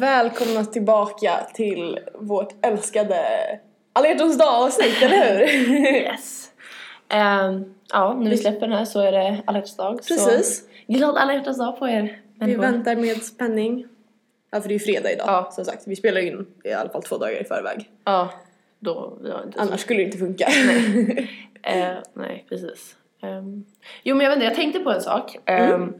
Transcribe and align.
Välkomna 0.00 0.64
tillbaka 0.64 1.46
till 1.54 1.98
vårt 2.14 2.64
älskade 2.66 3.16
alla 3.92 4.08
hjärtans 4.08 4.38
dag 4.38 4.48
avsnitt, 4.48 5.02
eller 5.02 5.46
hur? 5.46 5.76
Yes. 6.02 6.50
Ehm, 7.08 7.74
ja, 7.92 8.14
när 8.14 8.30
vi 8.30 8.36
släpper 8.36 8.60
den 8.60 8.72
här 8.78 8.84
så 8.84 9.00
är 9.00 9.12
det 9.12 9.42
alla 9.44 9.58
hjärtans 9.58 9.76
dag. 9.76 9.96
Precis. 10.08 10.58
Så 10.86 10.92
glad 10.92 11.16
alla 11.16 11.34
hjärtans 11.34 11.58
dag 11.58 11.78
på 11.78 11.88
er 11.88 12.02
Vi 12.02 12.40
människor. 12.40 12.62
väntar 12.62 12.96
med 12.96 13.22
spänning. 13.22 13.86
Ja, 14.50 14.60
för 14.60 14.68
det 14.68 14.72
är 14.74 14.78
ju 14.78 14.84
fredag 14.84 15.12
idag, 15.12 15.26
Ja. 15.28 15.50
som 15.52 15.64
sagt. 15.64 15.82
Vi 15.86 15.96
spelar 15.96 16.20
in 16.20 16.46
i 16.64 16.72
alla 16.72 16.90
fall 16.90 17.02
två 17.02 17.18
dagar 17.18 17.40
i 17.40 17.44
förväg. 17.44 17.90
Ja, 18.04 18.30
då... 18.78 19.18
Ja. 19.24 19.40
Annars 19.56 19.80
skulle 19.80 19.98
det 19.98 20.04
inte 20.04 20.18
funka. 20.18 20.48
Eh, 21.62 21.94
nej, 22.14 22.44
precis. 22.48 22.96
Ehm, 23.22 23.64
jo, 24.02 24.16
men 24.16 24.24
jag 24.24 24.30
vet 24.30 24.36
inte, 24.36 24.46
jag 24.46 24.54
tänkte 24.54 24.80
på 24.80 24.90
en 24.90 25.00
sak. 25.00 25.36
Mm. 25.44 25.94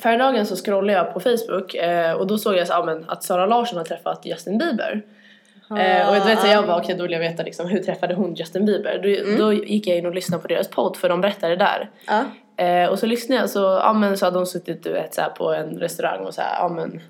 Förra 0.00 0.44
så 0.44 0.56
scrollade 0.56 0.98
jag 0.98 1.14
på 1.14 1.20
Facebook 1.20 1.74
eh, 1.74 2.12
och 2.12 2.26
då 2.26 2.38
såg 2.38 2.56
jag 2.56 2.66
så, 2.66 2.72
ja, 2.72 2.84
men, 2.84 3.04
att 3.08 3.22
Sara 3.22 3.46
Larsson 3.46 3.78
har 3.78 3.84
träffat 3.84 4.20
Justin 4.26 4.58
Bieber. 4.58 5.02
Eh, 5.78 6.08
och 6.08 6.14
du 6.14 6.20
vet 6.20 6.40
så 6.40 6.46
jag 6.46 6.66
bara, 6.66 6.76
okej 6.76 6.94
då 6.94 7.02
vill 7.02 7.12
jag 7.12 7.20
veta 7.20 7.42
liksom, 7.42 7.68
hur 7.68 7.78
träffade 7.78 8.14
hon 8.14 8.34
Justin 8.34 8.64
Bieber? 8.66 9.00
Då, 9.02 9.08
Mm. 9.08 9.38
då 9.40 9.52
gick 9.52 9.86
jag 9.86 9.98
in 9.98 10.06
och 10.06 10.14
lyssnade 10.14 10.42
på 10.42 10.48
deras 10.48 10.68
podd 10.68 10.96
för 10.96 11.08
de 11.08 11.20
berättade 11.20 11.56
där. 11.56 11.90
ja. 12.06 12.24
Eh, 12.64 12.88
och 12.88 12.98
så 12.98 13.06
lyssnade 13.06 13.40
jag 13.40 13.50
så, 13.50 13.58
ja 13.82 13.92
men 13.92 14.16
så 14.18 14.24
hade 14.24 14.38
hon 14.38 14.46
suttit 14.46 14.84
du 14.84 14.92
vet 14.92 15.14
så 15.14 15.20
här, 15.20 15.28
på 15.28 15.52
en 15.54 15.78
restaurang 15.78 16.24
och 16.26 16.34
så 16.34 16.40
här, 16.42 16.56
ja 16.58 16.68
men 16.68 17.00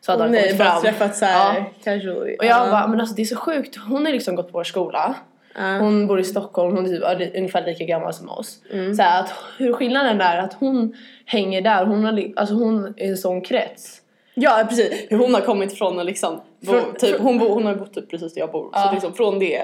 så 0.00 0.12
hade 0.12 0.22
han 0.24 0.32
Nej, 0.32 0.42
kommit 0.42 0.58
bara 0.58 0.70
fram. 0.70 0.82
träffat 0.82 1.16
såhär 1.16 1.54
Ja. 1.56 1.64
casually. 1.84 2.36
Och 2.38 2.44
jag 2.44 2.70
bara, 2.70 2.86
men 2.86 3.00
alltså 3.00 3.14
det 3.14 3.22
är 3.22 3.26
så 3.26 3.36
sjukt, 3.36 3.76
hon 3.88 4.06
har 4.06 4.12
liksom 4.12 4.34
gått 4.36 4.52
på 4.52 4.58
vår 4.58 4.64
skola. 4.64 5.14
Ja. 5.54 5.78
Hon 5.78 6.06
bor 6.06 6.20
i 6.20 6.24
Stockholm, 6.24 6.76
hon 6.76 6.84
är 6.86 6.88
typ, 6.88 7.02
är 7.02 7.38
ungefär 7.38 7.66
lika 7.66 7.84
gammal 7.84 8.12
som 8.14 8.28
oss. 8.30 8.58
Mm. 8.72 8.94
Så 8.94 9.02
här, 9.02 9.20
att 9.20 9.34
hur 9.58 9.72
skillnaden 9.72 10.20
är 10.20 10.38
att 10.38 10.52
hon 10.54 10.94
hänger 11.32 11.60
där, 11.62 11.84
hon, 11.84 12.04
har, 12.04 12.32
alltså 12.36 12.54
hon 12.54 12.94
är 12.96 13.08
en 13.10 13.16
sån 13.16 13.40
krets. 13.40 13.98
Ja 14.34 14.66
precis, 14.68 15.06
hur 15.10 15.18
hon 15.18 15.34
har 15.34 15.40
kommit 15.40 15.78
från 15.78 15.98
att 16.00 16.06
liksom, 16.06 16.40
bo, 16.60 16.72
Från- 16.72 16.94
typ, 16.94 17.16
från- 17.16 17.26
hon, 17.26 17.38
bo, 17.38 17.48
hon 17.48 17.66
har 17.66 17.74
bott 17.74 17.94
typ 17.94 18.10
precis 18.10 18.34
där 18.34 18.40
jag 18.40 18.50
bor. 18.52 18.68
Ja. 18.72 18.86
Så 18.86 18.92
liksom 18.92 19.12
från 19.14 19.38
det 19.38 19.62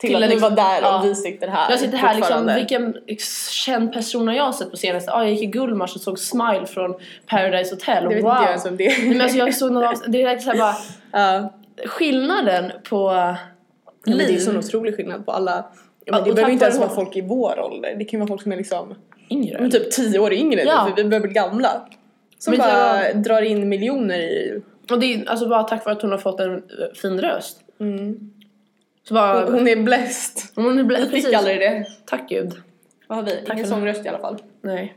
till, 0.00 0.08
Till 0.08 0.16
att 0.16 0.22
att 0.22 0.28
ni 0.28 0.34
liksom- 0.34 0.50
var 0.54 0.56
där 0.56 0.82
ja. 0.82 0.98
och 0.98 1.04
vi 1.04 1.14
sitter 1.14 1.48
här 1.48 1.70
Jag 1.70 1.80
sitter 1.80 1.98
här 1.98 2.14
liksom, 2.14 2.50
vilken 2.54 2.94
känd 3.64 3.92
person 3.92 4.28
har 4.28 4.34
jag 4.34 4.54
sett 4.54 4.70
på 4.70 4.76
senaste? 4.76 5.10
Ja, 5.10 5.22
jag 5.24 5.32
gick 5.32 5.42
i 5.42 5.46
Gullmars 5.46 5.94
och 5.94 6.00
såg 6.00 6.18
Smile 6.18 6.66
från 6.66 6.94
Paradise 7.26 7.74
Hotel. 7.74 8.02
Det 8.08 8.14
vet 8.14 8.24
wow! 8.24 8.30
inte 8.30 8.42
jag 8.42 8.48
ens 8.50 8.64
om 8.64 8.76
det 8.76 8.86
är. 8.86 9.08
Men 9.08 9.20
alltså 9.20 9.38
jag 9.38 9.54
såg 9.54 9.76
avsnitt- 9.76 10.12
det 10.12 10.22
är 10.22 10.38
så 10.38 10.50
här 10.50 10.58
bara 10.58 10.74
Ja. 11.12 11.52
skillnaden 11.86 12.72
på 12.90 12.96
Ja, 12.96 13.36
men 14.06 14.18
det 14.18 14.24
är 14.24 14.28
liv. 14.28 14.38
sån 14.38 14.56
otrolig 14.56 14.96
skillnad 14.96 15.26
på 15.26 15.32
alla. 15.32 15.64
Men 16.10 16.24
det 16.24 16.32
behöver 16.32 16.52
inte 16.52 16.64
ens 16.64 16.78
vara 16.78 16.88
folk 16.88 17.16
i 17.16 17.20
vår 17.20 17.60
ålder. 17.60 17.94
Det 17.98 18.04
kan 18.04 18.20
vara 18.20 18.28
folk 18.28 18.42
som 18.42 18.52
är 18.52 18.56
liksom 18.56 18.94
yngre. 19.30 19.60
men 19.60 19.70
typ 19.70 19.90
tio 19.90 20.18
år 20.18 20.32
yngre 20.32 20.62
Ja. 20.62 20.84
nu 20.84 20.90
för 20.90 20.96
vi 21.02 21.08
börjar 21.08 21.22
bli 21.22 21.32
gamla. 21.32 21.88
Som 22.38 22.50
Men 22.50 22.58
bara 22.60 23.12
så- 23.12 23.18
drar 23.18 23.42
in 23.42 23.68
miljoner 23.68 24.18
i... 24.18 24.62
Och 24.90 25.00
det 25.00 25.14
är 25.14 25.28
alltså 25.28 25.48
bara 25.48 25.62
tack 25.62 25.84
vare 25.84 25.96
att 25.96 26.02
hon 26.02 26.10
har 26.10 26.18
fått 26.18 26.40
en 26.40 26.54
eh, 26.54 26.62
fin 26.94 27.20
röst. 27.20 27.60
Mm. 27.80 28.30
Så 29.08 29.14
bara... 29.14 29.44
Hon, 29.44 29.52
hon 29.54 29.68
är 29.68 29.76
blessed. 29.76 30.42
hon 30.54 30.78
är 30.78 30.82
blä- 30.84 31.08
Vi 31.12 31.22
fick 31.22 31.34
aldrig 31.34 31.60
det. 31.60 31.86
Tack 32.06 32.28
gud. 32.28 32.52
Vad 33.06 33.18
har 33.18 33.24
vi? 33.24 33.30
för 33.46 33.52
Ingen 33.52 33.66
sångröst 33.66 34.04
i 34.04 34.08
alla 34.08 34.18
fall. 34.18 34.36
Nej. 34.62 34.94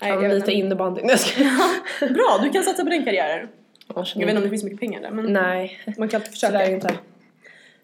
Nej, 0.00 0.12
Kan 0.12 0.22
jag 0.22 0.34
lite 0.34 0.52
innebandy. 0.52 1.00
Nej, 1.00 1.10
jag 1.10 1.20
skojar. 1.20 2.12
Bra, 2.14 2.40
du 2.42 2.50
kan 2.50 2.62
satsa 2.62 2.84
på 2.84 2.90
den 2.90 3.04
karriären. 3.04 3.48
Jag 3.94 4.06
Jag 4.14 4.20
vet 4.20 4.28
inte 4.28 4.36
om 4.36 4.42
det 4.42 4.50
finns 4.50 4.64
mycket 4.64 4.80
pengar 4.80 5.00
där 5.00 5.10
men 5.10 5.32
Nej. 5.32 5.78
man 5.98 6.08
kan 6.08 6.20
alltid 6.20 6.34
Sådär 6.38 6.58
försöka. 6.58 6.74
inte. 6.74 6.94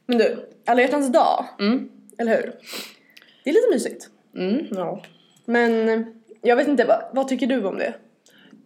Men 0.06 0.18
du, 0.18 0.48
alla 0.66 0.80
hjärtans 0.82 1.12
dag, 1.12 1.44
Mm. 1.60 1.88
eller 2.18 2.36
hur? 2.36 2.52
Det 3.44 3.50
är 3.50 3.54
lite 3.54 3.70
mysigt. 3.70 4.08
Mm, 4.36 4.66
ja. 4.70 5.02
Men 5.46 6.04
jag 6.42 6.56
vet 6.56 6.68
inte, 6.68 6.84
vad, 6.84 7.02
vad 7.12 7.28
tycker 7.28 7.46
du 7.46 7.64
om 7.64 7.78
det? 7.78 7.94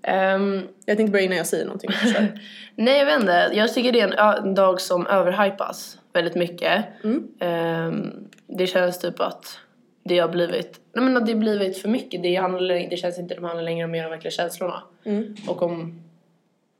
Ehm, 0.02 0.68
Jag 0.84 0.96
tänkte 0.96 1.12
börja 1.12 1.24
innan 1.24 1.36
jag 1.36 1.46
säger 1.46 1.64
någonting. 1.64 1.90
Nej 2.74 2.98
jag 2.98 3.06
vet 3.06 3.20
inte. 3.20 3.50
Jag 3.52 3.74
tycker 3.74 3.92
det 3.92 4.00
är 4.00 4.08
en, 4.08 4.44
en 4.44 4.54
dag 4.54 4.80
som 4.80 5.06
överhypas 5.06 5.98
väldigt 6.12 6.34
mycket. 6.34 6.84
Mm. 7.04 7.28
Ehm, 7.40 8.28
det 8.46 8.66
känns 8.66 8.98
typ 8.98 9.20
att 9.20 9.58
det 10.02 10.18
har 10.18 10.28
blivit, 10.28 10.80
nej 10.92 11.04
men 11.04 11.16
att 11.16 11.26
det 11.26 11.32
har 11.32 11.40
blivit 11.40 11.78
för 11.78 11.88
mycket. 11.88 12.22
Det, 12.22 12.34
handlar, 12.34 12.90
det 12.90 12.96
känns 12.96 13.18
inte 13.18 13.34
det 13.34 13.46
handlar 13.46 13.62
längre 13.64 13.84
om 13.84 13.90
mer 13.90 14.04
om 14.04 14.10
verkliga 14.10 14.30
känslorna. 14.30 14.82
Mm. 15.04 15.36
Och 15.48 15.62
om 15.62 16.02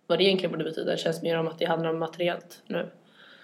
vad 0.07 0.19
det 0.19 0.25
egentligen 0.25 0.53
borde 0.53 0.65
betyda. 0.65 0.91
Det 0.91 0.97
känns 0.97 1.23
mer 1.23 1.39
om 1.39 1.49
att 1.49 1.59
det 1.59 1.65
handlar 1.65 1.91
om 1.91 1.99
materiellt 1.99 2.63
nu. 2.67 2.91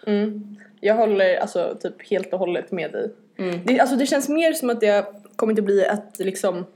Mm. 0.06 0.56
Jag 0.80 0.94
håller 0.94 1.36
alltså 1.36 1.76
typ 1.80 2.10
helt 2.10 2.32
och 2.32 2.38
hållet 2.38 2.72
med 2.72 2.92
dig. 2.92 3.10
Mm. 3.38 3.60
Det, 3.64 3.80
alltså 3.80 3.96
det 3.96 4.06
känns 4.06 4.28
mer 4.28 4.52
som 4.52 4.70
att 4.70 4.80
det 4.80 4.86
har 4.86 5.06
kommit 5.36 5.58
att 5.58 5.64
bli 5.64 5.86
att 5.86 6.18
liksom, 6.18 6.66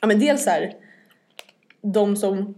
ja 0.00 0.06
men 0.06 0.18
dels 0.20 0.46
här, 0.46 0.74
de 1.82 2.16
som 2.16 2.54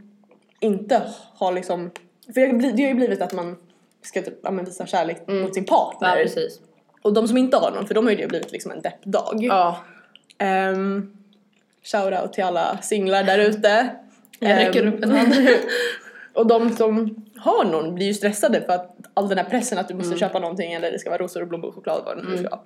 inte 0.61 1.03
har 1.35 1.53
liksom, 1.53 1.91
för 2.27 2.41
det 2.41 2.47
har, 2.47 2.53
blivit, 2.55 2.77
det 2.77 2.83
har 2.83 2.89
ju 2.89 2.95
blivit 2.95 3.23
att 3.23 3.33
man 3.33 3.57
ska 4.03 4.23
typ, 4.23 4.39
ja, 4.43 4.51
men 4.51 4.65
visa 4.65 4.87
kärlek 4.87 5.27
mot 5.27 5.55
sin 5.55 5.65
partner. 5.65 6.09
Mm. 6.09 6.19
Ja 6.19 6.25
precis. 6.25 6.61
och 7.03 7.13
de 7.13 7.29
som 7.29 7.37
inte 7.37 7.57
har 7.57 7.71
någon, 7.71 7.87
för 7.87 7.95
de 7.95 8.05
har 8.05 8.11
ju 8.11 8.17
det 8.17 8.27
blivit 8.29 8.53
liksom 8.53 8.73
en 8.73 8.81
deppdag. 8.81 9.37
Ja. 9.41 9.77
Um, 10.73 11.17
Shoutout 11.85 12.33
till 12.33 12.45
alla 12.45 12.79
singlar 12.83 13.25
där 13.25 13.39
ute. 13.39 13.89
Jag 14.39 14.57
räcker 14.57 14.83
Ehm, 14.83 14.95
upp 14.95 15.05
en 15.05 15.11
hand. 15.11 15.35
och 16.35 16.47
de 16.47 16.71
som 16.77 17.25
har 17.37 17.65
någon 17.65 17.95
blir 17.95 18.07
ju 18.07 18.15
stressade 18.15 18.61
för 18.61 18.73
att 18.73 18.97
all 19.15 19.29
den 19.29 19.39
här 19.39 19.45
pressen 19.45 19.79
att 19.79 19.89
du 19.89 19.95
måste 19.95 20.19
köpa 20.19 20.39
någonting 20.39 20.73
eller 20.73 20.93
det 20.93 20.99
ska 20.99 21.11
vara 21.11 21.23
rosor 21.23 21.43
och 21.43 21.49
blommor 21.49 21.69
och 21.69 21.75
choklad 21.75 22.03
vad 22.05 22.17
det 22.17 22.23
nu 22.23 22.39
ska 22.39 22.49
vara. 22.49 22.61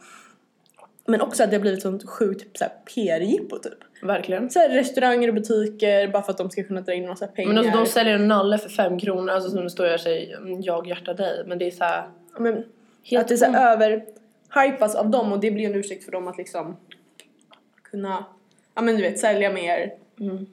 Men 1.07 1.21
också 1.21 1.43
att 1.43 1.51
det 1.51 1.57
har 1.57 1.61
blivit 1.61 1.83
sånt 1.83 2.09
sjukt 2.09 2.59
så 2.59 2.65
här, 2.65 2.73
PR-jippo 2.95 3.59
typ. 3.59 3.79
Verkligen. 4.03 4.51
Så 4.51 4.59
här, 4.59 4.69
restauranger 4.69 5.29
och 5.29 5.35
butiker 5.35 6.09
bara 6.09 6.23
för 6.23 6.33
att 6.33 6.39
de 6.39 6.51
ska 6.51 6.63
kunna 6.63 6.81
dra 6.81 6.95
in 6.95 7.09
massa 7.09 7.27
pengar. 7.27 7.49
Men 7.49 7.59
alltså, 7.59 7.79
de 7.79 7.87
säljer 7.87 8.15
en 8.15 8.29
nalle 8.29 8.59
för 8.59 8.69
fem 8.69 8.99
kronor, 8.99 9.31
alltså 9.31 9.51
som 9.51 9.63
det 9.63 9.71
står 9.71 9.87
jag 9.87 10.01
säger 10.01 10.37
mm, 10.37 10.63
jag 10.63 10.87
hjärtar 10.87 11.15
dig. 11.15 11.45
Men 11.47 11.59
det 11.59 11.67
är 11.67 11.71
så 11.71 11.85
här, 11.85 12.09
men, 12.39 12.55
att 13.17 13.29
det 13.29 13.35
är 13.35 13.37
så 13.37 13.45
här, 13.45 13.73
över 13.73 14.05
hypas 14.55 14.95
av 14.95 15.11
dem 15.11 15.33
och 15.33 15.41
det 15.41 15.51
blir 15.51 15.67
en 15.67 15.75
ursäkt 15.75 16.05
för 16.05 16.13
dem 16.13 16.29
att 16.29 16.39
liksom 16.39 16.77
kunna, 17.83 18.25
ja 18.75 18.83
men 18.83 18.97
du 18.97 19.03
vet 19.03 19.19
sälja 19.19 19.53
mer. 19.53 19.93
Mm. 20.21 20.47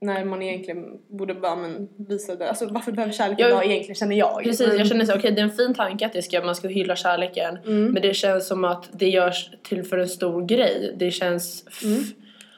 När 0.00 0.24
man 0.24 0.42
egentligen 0.42 0.84
borde 1.08 1.34
bara 1.34 1.56
men, 1.56 1.88
visa 2.08 2.34
det. 2.36 2.48
Alltså 2.48 2.66
varför 2.66 2.92
behöver 2.92 3.12
kärlek 3.12 3.40
Jag- 3.40 3.48
idag 3.48 3.66
egentligen 3.66 3.94
känner 3.94 4.16
jag. 4.16 4.42
Precis, 4.44 4.66
Men- 4.68 4.78
jag 4.78 4.86
känner 4.86 5.04
så 5.04 5.14
okej 5.16 5.32
det 5.32 5.40
är 5.40 5.44
en 5.44 5.50
fin 5.50 5.74
tanke 5.74 6.06
att 6.06 6.12
det 6.12 6.22
ska, 6.22 6.40
man 6.44 6.54
ska 6.54 6.68
hylla 6.68 6.96
kärleken. 6.96 7.56
Mm. 7.66 7.84
Men 7.92 8.02
det 8.02 8.14
känns 8.14 8.46
som 8.48 8.64
att 8.64 8.88
det 8.92 9.08
görs 9.08 9.50
till 9.62 9.84
för 9.84 9.98
en 9.98 10.08
stor 10.08 10.46
grej. 10.46 10.94
Det 10.96 11.10
känns, 11.10 11.64
f- 11.68 11.84
Mm. 11.84 12.02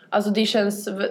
alltså 0.08 0.30
det 0.30 0.46
känns, 0.46 0.88
v- 0.88 1.04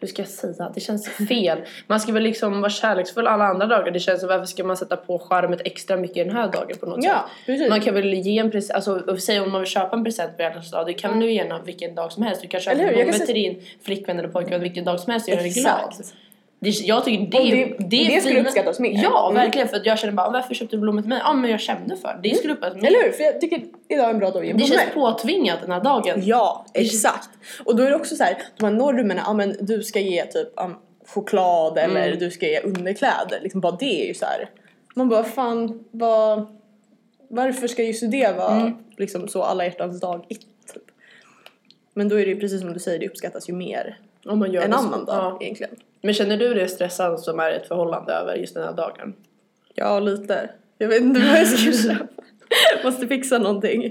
hur 0.00 0.08
ska 0.08 0.22
jag 0.22 0.28
säga? 0.28 0.72
Det 0.74 0.80
känns 0.80 1.08
fel. 1.08 1.58
Man 1.86 2.00
ska 2.00 2.12
väl 2.12 2.22
liksom 2.22 2.60
vara 2.60 2.70
kärleksfull 2.70 3.26
alla 3.26 3.44
andra 3.44 3.66
dagar. 3.66 3.90
Det 3.90 4.00
känns 4.00 4.20
som 4.20 4.28
varför 4.28 4.46
ska 4.46 4.64
man 4.64 4.76
sätta 4.76 4.96
på 4.96 5.18
skärmet 5.18 5.60
extra 5.64 5.96
mycket 5.96 6.26
den 6.26 6.36
här 6.36 6.52
dagen 6.52 6.76
på 6.80 6.86
något 6.86 7.04
Ja, 7.04 7.12
sätt? 7.14 7.46
precis. 7.46 7.68
Man 7.70 7.80
kan 7.80 7.94
väl 7.94 8.14
ge 8.14 8.38
en 8.38 8.50
present, 8.50 8.74
alltså 8.74 9.16
säg 9.16 9.40
om 9.40 9.52
man 9.52 9.60
vill 9.60 9.70
köpa 9.70 9.96
en 9.96 10.04
present 10.04 10.36
på 10.36 10.42
hjärtans 10.42 10.70
dag, 10.70 10.86
det 10.86 10.92
kan 10.94 11.20
du 11.20 11.32
gärna 11.32 11.62
vilken 11.62 11.94
dag 11.94 12.12
som 12.12 12.22
helst. 12.22 12.42
Du 12.42 12.48
kan 12.48 12.60
köpa 12.60 12.76
blommor 12.76 13.12
till 13.12 13.34
din 13.34 13.62
flickvän 13.82 14.18
eller 14.18 14.28
pojkvän 14.28 14.60
vilken 14.60 14.84
dag 14.84 15.00
som 15.00 15.10
helst 15.12 15.28
och 15.28 15.34
göra 15.34 15.42
dig 15.42 15.50
glad. 15.52 15.94
Det, 16.60 16.68
jag 16.70 17.04
tycker 17.04 17.26
det, 17.30 17.38
Och 17.38 17.44
det, 17.78 17.86
det- 17.88 18.14
det, 18.14 18.20
skulle 18.20 18.40
uppskattas 18.40 18.80
mer. 18.80 19.00
Ja, 19.02 19.30
Mm. 19.30 19.42
verkligen. 19.44 19.68
För 19.68 19.76
att 19.76 19.86
jag 19.86 19.98
känner 19.98 20.12
bara, 20.14 20.30
varför 20.30 20.54
köpte 20.54 20.76
du 20.76 20.80
blommor 20.80 21.00
till 21.02 21.08
mig? 21.08 21.20
Ja, 21.24 21.32
men 21.32 21.50
jag 21.50 21.60
kände 21.60 21.96
för 21.96 22.18
det. 22.22 22.28
Det 22.28 22.34
skulle 22.36 22.52
uppskattas 22.52 22.82
mer. 22.82 22.88
Eller 22.88 23.02
hur? 23.04 23.12
För 23.12 23.22
jag 23.24 23.40
tycker 23.40 23.62
idag 23.88 24.06
är 24.06 24.10
en 24.10 24.18
bra 24.18 24.30
dag 24.30 24.40
att 24.40 24.46
ge 24.46 24.52
Det 24.52 24.64
känns 24.64 24.94
påtvingat 24.94 25.60
den 25.60 25.70
här 25.72 25.80
dagen. 25.80 26.22
Ja, 26.24 26.66
exakt. 26.74 27.28
Och 27.64 27.76
då 27.76 27.82
är 27.82 27.90
det 27.90 27.96
också 27.96 28.16
så 28.16 28.24
här, 28.24 28.42
de 28.58 28.64
här 28.64 28.72
normerna, 28.72 29.22
ja 29.26 29.32
men 29.32 29.56
du 29.60 29.82
ska 29.82 30.00
ge 30.00 30.24
typ 30.26 30.48
um, 30.64 30.74
choklad 31.06 31.78
eller 31.78 32.06
Mm. 32.06 32.18
du 32.18 32.30
ska 32.30 32.46
ge 32.46 32.60
underkläder. 32.60 33.40
Liksom 33.42 33.60
bara 33.60 33.76
det 33.76 34.02
är 34.02 34.06
ju 34.06 34.14
så 34.14 34.24
här. 34.24 34.50
Man 34.94 35.08
bara 35.08 35.24
fan, 35.24 35.84
vad, 35.90 36.46
varför 37.30 37.66
ska 37.68 37.82
just 37.82 38.10
det 38.10 38.36
vara 38.36 38.54
Mm. 38.60 38.72
liksom 38.96 39.28
så 39.28 39.42
alla 39.42 39.64
hjärtans 39.64 40.00
dag 40.00 40.24
it, 40.28 40.40
typ. 40.74 40.82
Men 41.94 42.08
då 42.08 42.20
är 42.20 42.24
det 42.26 42.32
ju 42.32 42.40
precis 42.40 42.60
som 42.60 42.72
du 42.72 42.80
säger, 42.80 42.98
det 42.98 43.08
uppskattas 43.08 43.48
ju 43.48 43.52
mer 43.52 43.98
Om 44.26 44.38
man 44.38 44.52
gör 44.52 44.62
en 44.62 44.72
annan 44.72 45.04
dag 45.04 45.16
Ja. 45.16 45.38
egentligen. 45.40 45.76
Men 46.02 46.14
känner 46.14 46.36
du 46.36 46.54
det 46.54 46.68
stressande 46.68 47.18
som 47.18 47.40
är 47.40 47.50
ett 47.50 47.68
förhållande 47.68 48.12
över 48.12 48.34
just 48.34 48.54
den 48.54 48.64
här 48.64 48.72
dagen? 48.72 49.14
Ja, 49.74 50.00
lite. 50.00 50.50
Jag 50.78 50.88
vet 50.88 51.00
inte 51.02 51.20
vad 51.20 51.38
jag 51.38 51.46
ska 51.48 51.72
köpa. 51.88 52.06
Måste 52.84 53.06
fixa 53.06 53.38
någonting. 53.38 53.84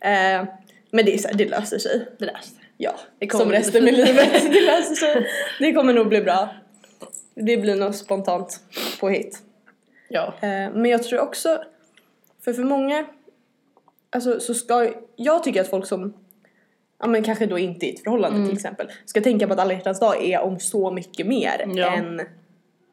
Eh, 0.00 0.44
men 0.90 1.04
det 1.04 1.14
är 1.14 1.18
så 1.18 1.28
här, 1.28 1.34
det 1.34 1.48
löser 1.48 1.78
sig. 1.78 2.08
Det 2.18 2.24
där. 2.24 2.40
Ja, 2.76 2.94
Det 3.18 3.32
som 3.32 3.50
resten 3.52 3.84
med 3.84 3.94
fint. 3.94 4.08
livet. 4.08 4.52
Det 4.52 4.60
löser 4.66 4.94
sig. 4.94 5.26
Det 5.58 5.72
kommer 5.72 5.92
nog 5.94 6.08
bli 6.08 6.20
bra. 6.20 6.48
Det 7.34 7.56
blir 7.56 7.76
nog 7.76 7.94
spontant 7.94 8.60
påhitt. 9.00 9.38
Ja. 10.08 10.34
Eh, 10.40 10.48
men 10.72 10.84
jag 10.86 11.02
tror 11.02 11.20
också, 11.20 11.64
för 12.44 12.52
för 12.52 12.62
många, 12.62 13.06
alltså 14.10 14.40
så 14.40 14.54
ska, 14.54 14.92
jag 15.16 15.44
tycker 15.44 15.60
att 15.60 15.70
folk 15.70 15.86
som, 15.86 16.14
ja 16.98 17.06
men 17.06 17.22
kanske 17.22 17.46
då 17.46 17.58
inte 17.58 17.86
i 17.86 17.90
ett 17.94 18.02
förhållande 18.04 18.36
Mm. 18.36 18.48
till 18.48 18.56
exempel, 18.56 18.88
ska 19.04 19.20
tänka 19.20 19.46
på 19.46 19.52
att 19.52 19.58
alla 19.58 19.72
hjärtans 19.72 20.00
dag 20.00 20.24
är 20.24 20.40
om 20.40 20.58
så 20.60 20.90
mycket 20.90 21.26
mer 21.26 21.64
Ja. 21.74 21.94
än, 21.96 22.20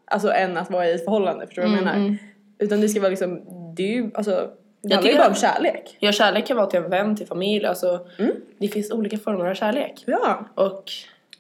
alltså 0.06 0.32
än 0.32 0.58
att 0.58 0.72
vara 0.72 0.88
i 0.88 0.94
ett 0.94 1.04
förhållande, 1.06 1.46
förstår 1.48 1.62
du 1.62 1.68
vad 1.68 1.78
jag 1.78 1.82
Mm, 1.82 1.94
menar? 1.94 2.06
mm. 2.08 2.18
Utan 2.60 2.82
det 2.82 2.90
ska 2.90 3.00
vara 3.00 3.10
liksom, 3.10 3.42
det 3.76 3.84
är 3.84 3.88
ju, 3.96 4.12
alltså, 4.14 4.32
det 4.32 4.90
Jag 4.90 4.96
handlar 4.96 5.12
ju 5.12 5.18
bara 5.18 5.28
om 5.28 5.36
kärlek. 5.36 5.98
Ja, 6.00 6.12
kärlek 6.12 6.46
kan 6.48 6.58
vara 6.58 6.68
till 6.68 6.80
en 6.80 6.90
vän, 6.90 7.16
till 7.16 7.28
familj, 7.28 7.66
alltså 7.66 8.08
Mm. 8.20 8.32
det 8.58 8.68
finns 8.68 8.92
olika 8.92 9.18
former 9.18 9.46
av 9.46 9.54
kärlek. 9.54 10.04
Ja. 10.08 10.46
Och 10.56 10.84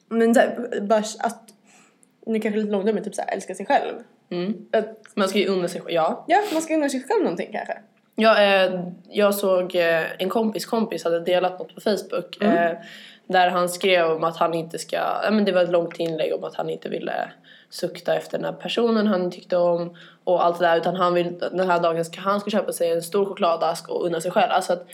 Men 0.09 0.35
här, 0.35 0.67
bara 0.81 0.99
att, 1.19 1.41
nu 2.25 2.39
kanske 2.39 2.59
lite 2.59 2.71
långt 2.71 2.85
men 2.85 3.03
typ 3.03 3.15
så 3.15 3.21
här, 3.21 3.33
älska 3.35 3.55
sig 3.55 3.65
själv. 3.65 3.93
Mm. 4.29 4.65
Att, 4.73 5.03
Man 5.15 5.29
ska 5.29 5.39
ju 5.39 5.47
unna 5.47 5.67
sig 5.67 5.81
själv, 5.81 5.95
ja. 5.95 6.25
ja, 6.27 6.37
man 6.53 6.61
ska 6.61 6.73
unna 6.75 6.89
sig 6.89 7.03
själv 7.03 7.23
någonting 7.23 7.49
kanske. 7.51 7.73
Jag, 8.15 8.63
eh, 8.63 8.81
jag 9.09 9.35
såg 9.35 9.75
eh, 9.75 10.21
en 10.21 10.29
kompis 10.29 10.65
kompis 10.65 11.03
hade 11.03 11.19
delat 11.19 11.59
något 11.59 11.75
på 11.75 11.81
Facebook 11.81 12.41
eh, 12.41 12.71
där 13.27 13.49
han 13.49 13.69
skrev 13.69 14.11
om 14.11 14.23
att 14.23 14.37
han 14.37 14.53
inte 14.53 14.79
ska, 14.79 14.95
ja 14.95 15.31
men 15.31 15.45
det 15.45 15.51
var 15.51 15.61
ett 15.61 15.71
långt 15.71 15.99
inlägg 15.99 16.33
om 16.35 16.43
att 16.43 16.55
han 16.55 16.69
inte 16.69 16.89
ville 16.89 17.31
sukta 17.69 18.15
efter 18.15 18.37
den 18.37 18.45
här 18.45 18.53
personen 18.53 19.07
han 19.07 19.31
tyckte 19.31 19.57
om 19.57 19.95
och 20.23 20.45
allt 20.45 20.59
det 20.59 20.65
där 20.65 20.77
utan 20.77 20.95
han 20.95 21.13
vill, 21.13 21.39
den 21.39 21.69
här 21.69 21.79
dagen 21.79 22.05
ska 22.05 22.21
han 22.21 22.39
ska 22.39 22.49
köpa 22.49 22.71
sig 22.71 22.91
en 22.91 23.01
stor 23.01 23.25
chokladask 23.25 23.89
och 23.89 24.05
unna 24.05 24.21
sig 24.21 24.31
själv. 24.31 24.51
Alltså 24.51 24.73
att 24.73 24.93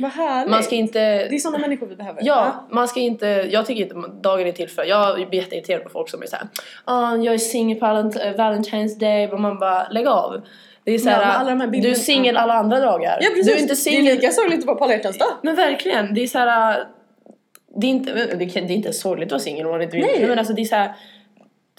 man 0.49 0.63
ska 0.63 0.75
inte 0.75 0.99
Det 0.99 1.35
är 1.35 1.39
sådana 1.39 1.57
människor 1.57 1.87
vi 1.87 1.95
behöver. 1.95 2.21
Ja, 2.23 2.67
man 2.71 2.87
ska 2.87 2.99
inte, 2.99 3.27
jag 3.27 3.65
tycker 3.65 3.83
inte 3.83 3.95
dagen 4.21 4.47
är 4.47 4.51
till 4.51 4.69
för, 4.69 4.83
jag 4.83 5.29
blir 5.29 5.39
jätteirriterad 5.41 5.83
på 5.83 5.89
folk 5.89 6.09
som 6.09 6.21
är 6.21 6.27
såhär 6.27 6.47
ah, 6.85 7.15
jag 7.15 7.33
är 7.33 7.37
singel 7.37 7.79
på 7.79 7.85
Valent- 7.85 8.25
eh, 8.25 8.33
Valentine's 8.33 8.99
Day 8.99 9.27
och 9.31 9.39
man 9.39 9.59
bara 9.59 9.87
lägg 9.89 10.07
av. 10.07 10.41
Det 10.87 10.93
är 10.93 10.99
såhär, 10.99 11.49
Ja, 11.59 11.65
du 11.81 11.89
är 11.89 11.93
singel 11.95 12.37
alla 12.37 12.53
andra 12.53 12.79
dagar. 12.79 13.17
Ja 13.21 13.29
precis, 13.29 13.45
Du 13.45 13.51
är 13.53 13.55
inte 13.57 13.67
det 13.67 13.73
är 13.73 13.75
singel. 13.75 14.15
lika 14.15 14.31
sorgligt 14.31 14.59
att 14.59 14.65
vara 14.65 14.77
på 14.77 14.83
alla 14.85 15.17
dag. 15.17 15.27
Men 15.43 15.55
verkligen, 15.55 16.13
det 16.13 16.23
är 16.23 16.27
såhär, 16.27 16.83
det 17.75 17.87
är 17.87 17.91
inte, 17.91 18.13
det 18.35 18.55
är 18.55 18.71
inte 18.71 18.93
sorgligt 18.93 19.27
att 19.27 19.31
vara 19.31 19.39
singel 19.39 19.65
om 19.65 19.71
man 19.71 19.81
inte 19.81 19.95
vill. 19.97 20.05
Nej. 20.05 20.27
Men 20.27 20.39
alltså 20.39 20.53
det 20.53 20.61
är 20.61 20.65
såhär, 20.65 20.93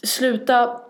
sluta 0.02 0.80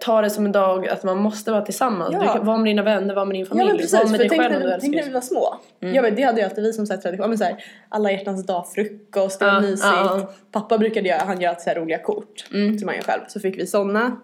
ta 0.00 0.20
det 0.22 0.30
som 0.30 0.44
en 0.44 0.52
dag 0.52 0.88
att 0.88 1.02
man 1.04 1.18
måste 1.18 1.50
vara 1.50 1.62
tillsammans. 1.62 2.10
Ja. 2.12 2.20
Du 2.20 2.26
kan 2.26 2.46
vara 2.46 2.56
med 2.56 2.66
dina 2.66 2.82
vänner, 2.82 3.14
vara 3.14 3.24
med 3.24 3.34
din 3.34 3.40
Ja 3.42 3.48
familj, 3.48 3.68
men 3.68 3.76
precis, 3.76 3.92
vara 3.94 4.08
med 4.08 4.20
dig 4.20 4.28
tänk 4.28 4.42
själv 4.42 4.54
du 4.54 4.58
när, 4.66 4.74
älskar 4.74 4.80
tänk 4.80 4.94
när 4.96 5.02
vi 5.04 5.10
var 5.14 5.20
små. 5.20 5.54
Ja 5.80 6.02
men 6.02 6.14
det 6.14 6.22
hade 6.22 6.40
ju 6.40 6.44
alltid 6.46 6.64
vi 6.64 6.72
som 6.72 6.86
så 6.86 6.96
tradition, 6.96 7.22
ja, 7.24 7.28
men 7.28 7.38
så 7.38 7.44
här, 7.44 7.64
alla 7.88 8.12
hjärtans 8.12 8.46
dag 8.46 8.68
frukost, 8.74 9.38
det 9.40 9.46
var 9.46 9.52
Ja, 9.52 9.60
mysigt. 9.60 9.82
ja, 9.84 10.18
ja. 10.20 10.32
Pappa 10.52 10.78
brukade 10.78 11.08
göra, 11.08 11.22
han 11.26 11.40
gör 11.40 11.54
så 11.60 11.70
roliga 11.70 11.98
kort 11.98 12.44
Mm. 12.54 12.78
han 12.88 12.96
gör 12.96 13.02
själv. 13.02 13.20
Så 13.28 13.40
fick 13.40 13.58
vi 13.58 13.66
såna. 13.66 14.16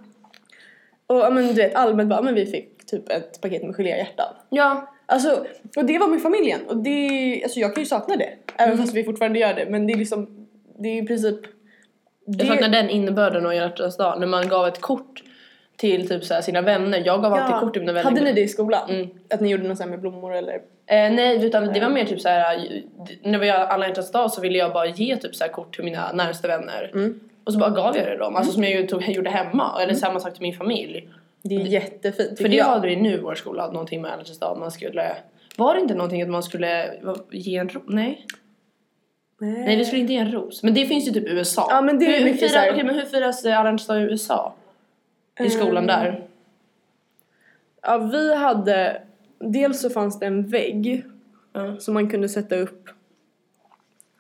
Och 1.07 1.17
ja, 1.19 1.31
men 1.31 1.47
du 1.47 1.53
vet 1.53 1.75
allmänt 1.75 2.11
bara, 2.11 2.23
men 2.23 2.35
vi 2.35 2.47
fick 2.47 2.72
typ 2.97 3.11
ett 3.11 3.41
paket 3.41 3.63
med 3.63 3.75
geléhjärtan. 3.77 4.35
Ja, 4.51 4.89
Alltså, 5.07 5.47
och 5.77 5.85
det 5.85 5.99
var 5.99 6.09
med 6.09 6.23
familjen 6.23 6.61
och 6.69 6.77
det, 6.77 7.41
alltså 7.45 7.61
jag 7.61 7.75
kan 7.75 7.83
ju 7.83 7.87
sakna 7.87 8.17
det. 8.17 8.29
Även 8.57 8.79
fast 8.79 8.95
vi 8.95 9.05
fortfarande 9.05 9.39
gör 9.39 9.55
det 9.55 9.67
men 9.71 9.87
det 9.87 9.93
är 9.93 9.97
liksom, 9.97 10.47
det 10.79 10.89
är 10.89 11.03
i 11.03 11.07
princip 11.07 11.37
Jag 12.27 12.37
det- 12.37 12.47
saknar 12.47 12.69
den 12.69 12.91
innebörden 12.91 13.47
av 13.47 13.55
hjärtans 13.55 13.97
dag, 13.97 14.21
när 14.21 14.27
man 14.27 14.49
gav 14.49 14.67
ett 14.67 14.81
kort 14.81 15.23
till 15.77 16.09
typ 16.09 16.25
så 16.25 16.43
sina 16.43 16.61
vänner. 16.61 17.03
Jag 17.07 17.23
gav 17.23 17.33
alltid 17.35 17.61
kort 17.61 17.73
till 17.73 17.83
mina 17.83 17.93
vänner. 17.93 18.05
Hade 18.11 18.21
ni 18.21 18.33
det 18.33 18.41
i 18.41 18.49
skolan? 18.49 18.91
Mm. 18.91 19.09
Att 19.35 19.41
ni 19.41 19.49
gjorde 19.51 19.69
något 19.69 19.79
så 19.79 19.87
med 19.87 20.01
blommor 20.01 20.35
eller? 20.35 20.55
Eh, 20.55 20.61
nej, 21.13 21.47
utan 21.47 21.73
det 21.73 21.81
var 21.81 21.89
mer 21.91 22.05
typ 22.05 22.21
så 22.21 22.29
här. 22.29 22.83
när 23.23 23.39
vi 23.39 23.49
hade 23.49 23.67
alla 23.67 23.89
hjärtans 23.89 24.13
dag 24.13 24.31
så 24.31 24.41
ville 24.41 24.59
jag 24.59 24.73
bara 24.73 24.87
ge 24.87 25.17
typ 25.17 25.35
så 25.37 25.45
kort 25.45 25.75
till 25.75 25.85
mina 25.85 26.13
närmaste 26.13 26.49
vänner. 26.49 26.91
Mm. 26.95 27.21
Och 27.45 27.53
så 27.53 27.59
bara 27.59 27.71
gav 27.71 27.97
jag 27.97 28.07
det 28.07 28.17
dem, 28.17 28.37
alltså 28.37 28.53
som 28.53 28.65
jag 28.65 28.89
tog, 28.89 29.09
gjorde 29.09 29.31
hemma. 29.31 29.83
Eller 29.83 29.95
samma 29.95 30.21
sak 30.21 30.33
till 30.33 30.43
min 30.43 30.55
familj. 30.55 31.09
Det 31.43 31.55
är 31.55 31.61
jättefint 31.61 32.39
För 32.39 32.49
det 32.49 32.57
jag. 32.57 32.65
hade 32.65 32.89
vi 32.89 32.97
nu 32.97 33.13
i 33.15 33.19
vår 33.21 33.35
skola, 33.35 33.67
någonting 33.67 34.03
med 34.03 34.13
dag. 34.39 34.59
Man 34.59 34.71
skulle, 34.71 35.17
var 35.57 35.75
det 35.75 35.81
inte 35.81 35.95
någonting 35.95 36.23
att 36.23 36.29
man 36.29 36.43
skulle 36.43 36.95
ge 37.31 37.57
en 37.57 37.69
ros? 37.69 37.83
Nej. 37.87 38.27
Nej, 39.41 39.77
vi 39.77 39.85
skulle 39.85 40.01
inte 40.01 40.13
ge 40.13 40.19
en 40.19 40.33
ros. 40.33 40.63
Men 40.63 40.75
det 40.75 40.87
finns 40.87 41.09
ju 41.09 41.13
typ 41.13 41.29
i 41.29 41.31
USA. 41.31 41.67
Ja, 41.71 41.83
men 41.83 41.99
det 41.99 42.07
är 42.07 42.19
hur, 42.19 42.25
mycket 42.25 42.51
firar, 42.51 42.71
okej, 42.73 42.85
men 42.85 42.95
hur 42.95 43.05
firas 43.05 43.45
eh, 43.45 43.59
dag 43.59 43.99
i 43.99 44.03
USA? 44.03 44.55
I 45.41 45.51
skolan 45.51 45.77
Ehm, 45.77 45.87
där? 45.87 46.27
Ja, 47.83 47.99
vi 47.99 48.35
hade... 48.37 49.03
Dels 49.39 49.81
så 49.81 49.91
fanns 49.91 50.19
det 50.19 50.27
en 50.27 50.47
vägg 50.49 51.05
Ja. 51.53 51.77
som 51.79 51.95
man 51.95 52.11
kunde 52.11 52.29
sätta 52.29 52.57
upp 52.57 52.89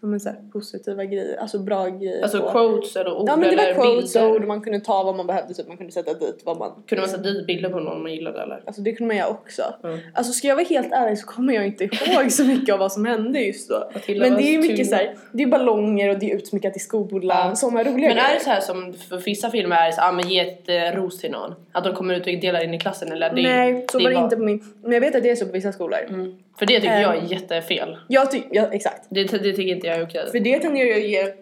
men 0.06 0.20
så 0.20 0.28
här, 0.28 0.38
positiva 0.52 1.04
grejer, 1.04 1.36
alltså 1.40 1.58
bra 1.58 1.88
grejer 1.88 2.22
Alltså 2.22 2.40
på. 2.42 2.50
quotes 2.50 2.96
eller 2.96 3.12
ord 3.18 3.28
Ja 3.28 3.36
men 3.36 3.50
det 3.50 3.56
var 3.56 3.72
quotes 3.74 4.12
bilder. 4.12 4.28
och 4.30 4.36
ord, 4.36 4.44
man 4.46 4.60
kunde 4.60 4.80
ta 4.80 5.02
vad 5.02 5.16
man 5.16 5.26
behövde 5.26 5.54
att 5.62 5.68
man 5.68 5.76
kunde 5.76 5.92
sätta 5.92 6.14
dit 6.14 6.42
vad 6.44 6.58
man... 6.58 6.82
Kunde 6.88 7.02
man 7.02 7.08
sätta 7.08 7.22
dit 7.22 7.46
bilder 7.46 7.68
på 7.70 7.80
någon 7.80 8.02
man 8.02 8.12
gillade 8.14 8.42
eller? 8.42 8.62
Alltså 8.66 8.82
det 8.82 8.92
kunde 8.92 9.08
man 9.08 9.16
göra 9.16 9.28
också. 9.28 9.62
Mm. 9.84 9.98
Alltså 10.14 10.32
ska 10.32 10.48
jag 10.48 10.56
vara 10.56 10.66
helt 10.66 10.92
ärlig 10.92 11.18
så 11.18 11.26
kommer 11.26 11.52
jag 11.52 11.66
inte 11.66 11.84
ihåg 11.84 12.32
så 12.32 12.44
mycket 12.44 12.72
av 12.72 12.78
vad 12.78 12.92
som 12.92 13.04
hände 13.04 13.40
just 13.40 13.68
då. 13.68 13.90
Men 14.08 14.34
det 14.34 14.42
är 14.42 14.52
ju 14.52 14.58
mycket 14.60 14.86
så 14.86 14.94
här, 14.94 15.14
det 15.32 15.42
är 15.42 15.46
ballonger 15.46 16.10
och 16.10 16.18
det 16.18 16.30
är 16.30 16.36
utsmyckat 16.36 16.76
i 16.76 16.80
skolan, 16.80 17.48
Ja. 17.48 17.54
sådana 17.54 17.82
roliga 17.84 18.08
Men 18.08 18.18
är 18.18 18.22
grejer. 18.22 18.34
det 18.38 18.44
så 18.44 18.50
här 18.50 18.60
som 18.60 18.92
för 19.08 19.16
vissa 19.18 19.50
filmer 19.50 19.76
är 19.76 19.86
det 19.86 19.92
så 19.92 20.00
ah, 20.02 20.12
men 20.12 20.28
ge 20.28 20.40
ett 20.40 20.68
eh, 20.68 21.00
ros 21.00 21.18
till 21.18 21.30
någon? 21.30 21.54
Att 21.72 21.84
de 21.84 21.94
kommer 21.94 22.14
ut 22.14 22.26
och 22.26 22.32
delar 22.40 22.64
in 22.64 22.74
i 22.74 22.78
klassen 22.78 23.12
eller? 23.12 23.34
Det, 23.34 23.42
Nej, 23.42 23.86
så 23.92 23.98
det 23.98 24.04
var 24.04 24.10
det 24.10 24.16
inte 24.18 24.36
på 24.36 24.42
min. 24.42 24.64
Men 24.82 24.92
jag 24.92 25.00
vet 25.00 25.14
att 25.14 25.22
det 25.22 25.30
är 25.30 25.36
så 25.36 25.46
på 25.46 25.52
vissa 25.52 25.72
skolor. 25.72 25.98
Mm. 26.08 26.34
För 26.58 26.66
det 26.66 26.80
tycker 26.80 27.00
jag 27.00 27.16
är 27.16 27.22
jättefel. 27.22 27.96
Jag 28.08 28.30
tycker, 28.30 28.48
ja 28.52 28.66
exakt. 28.72 29.06
Det, 29.10 29.24
det 29.24 29.38
tycker 29.52 29.62
inte 29.74 29.86
jag 29.86 29.91
är 29.94 30.02
okej. 30.06 30.30
För 30.30 30.40
det 30.40 30.58
tenderar 30.58 30.86
ju 30.86 30.94
att 30.94 31.08
ge, 31.08 31.34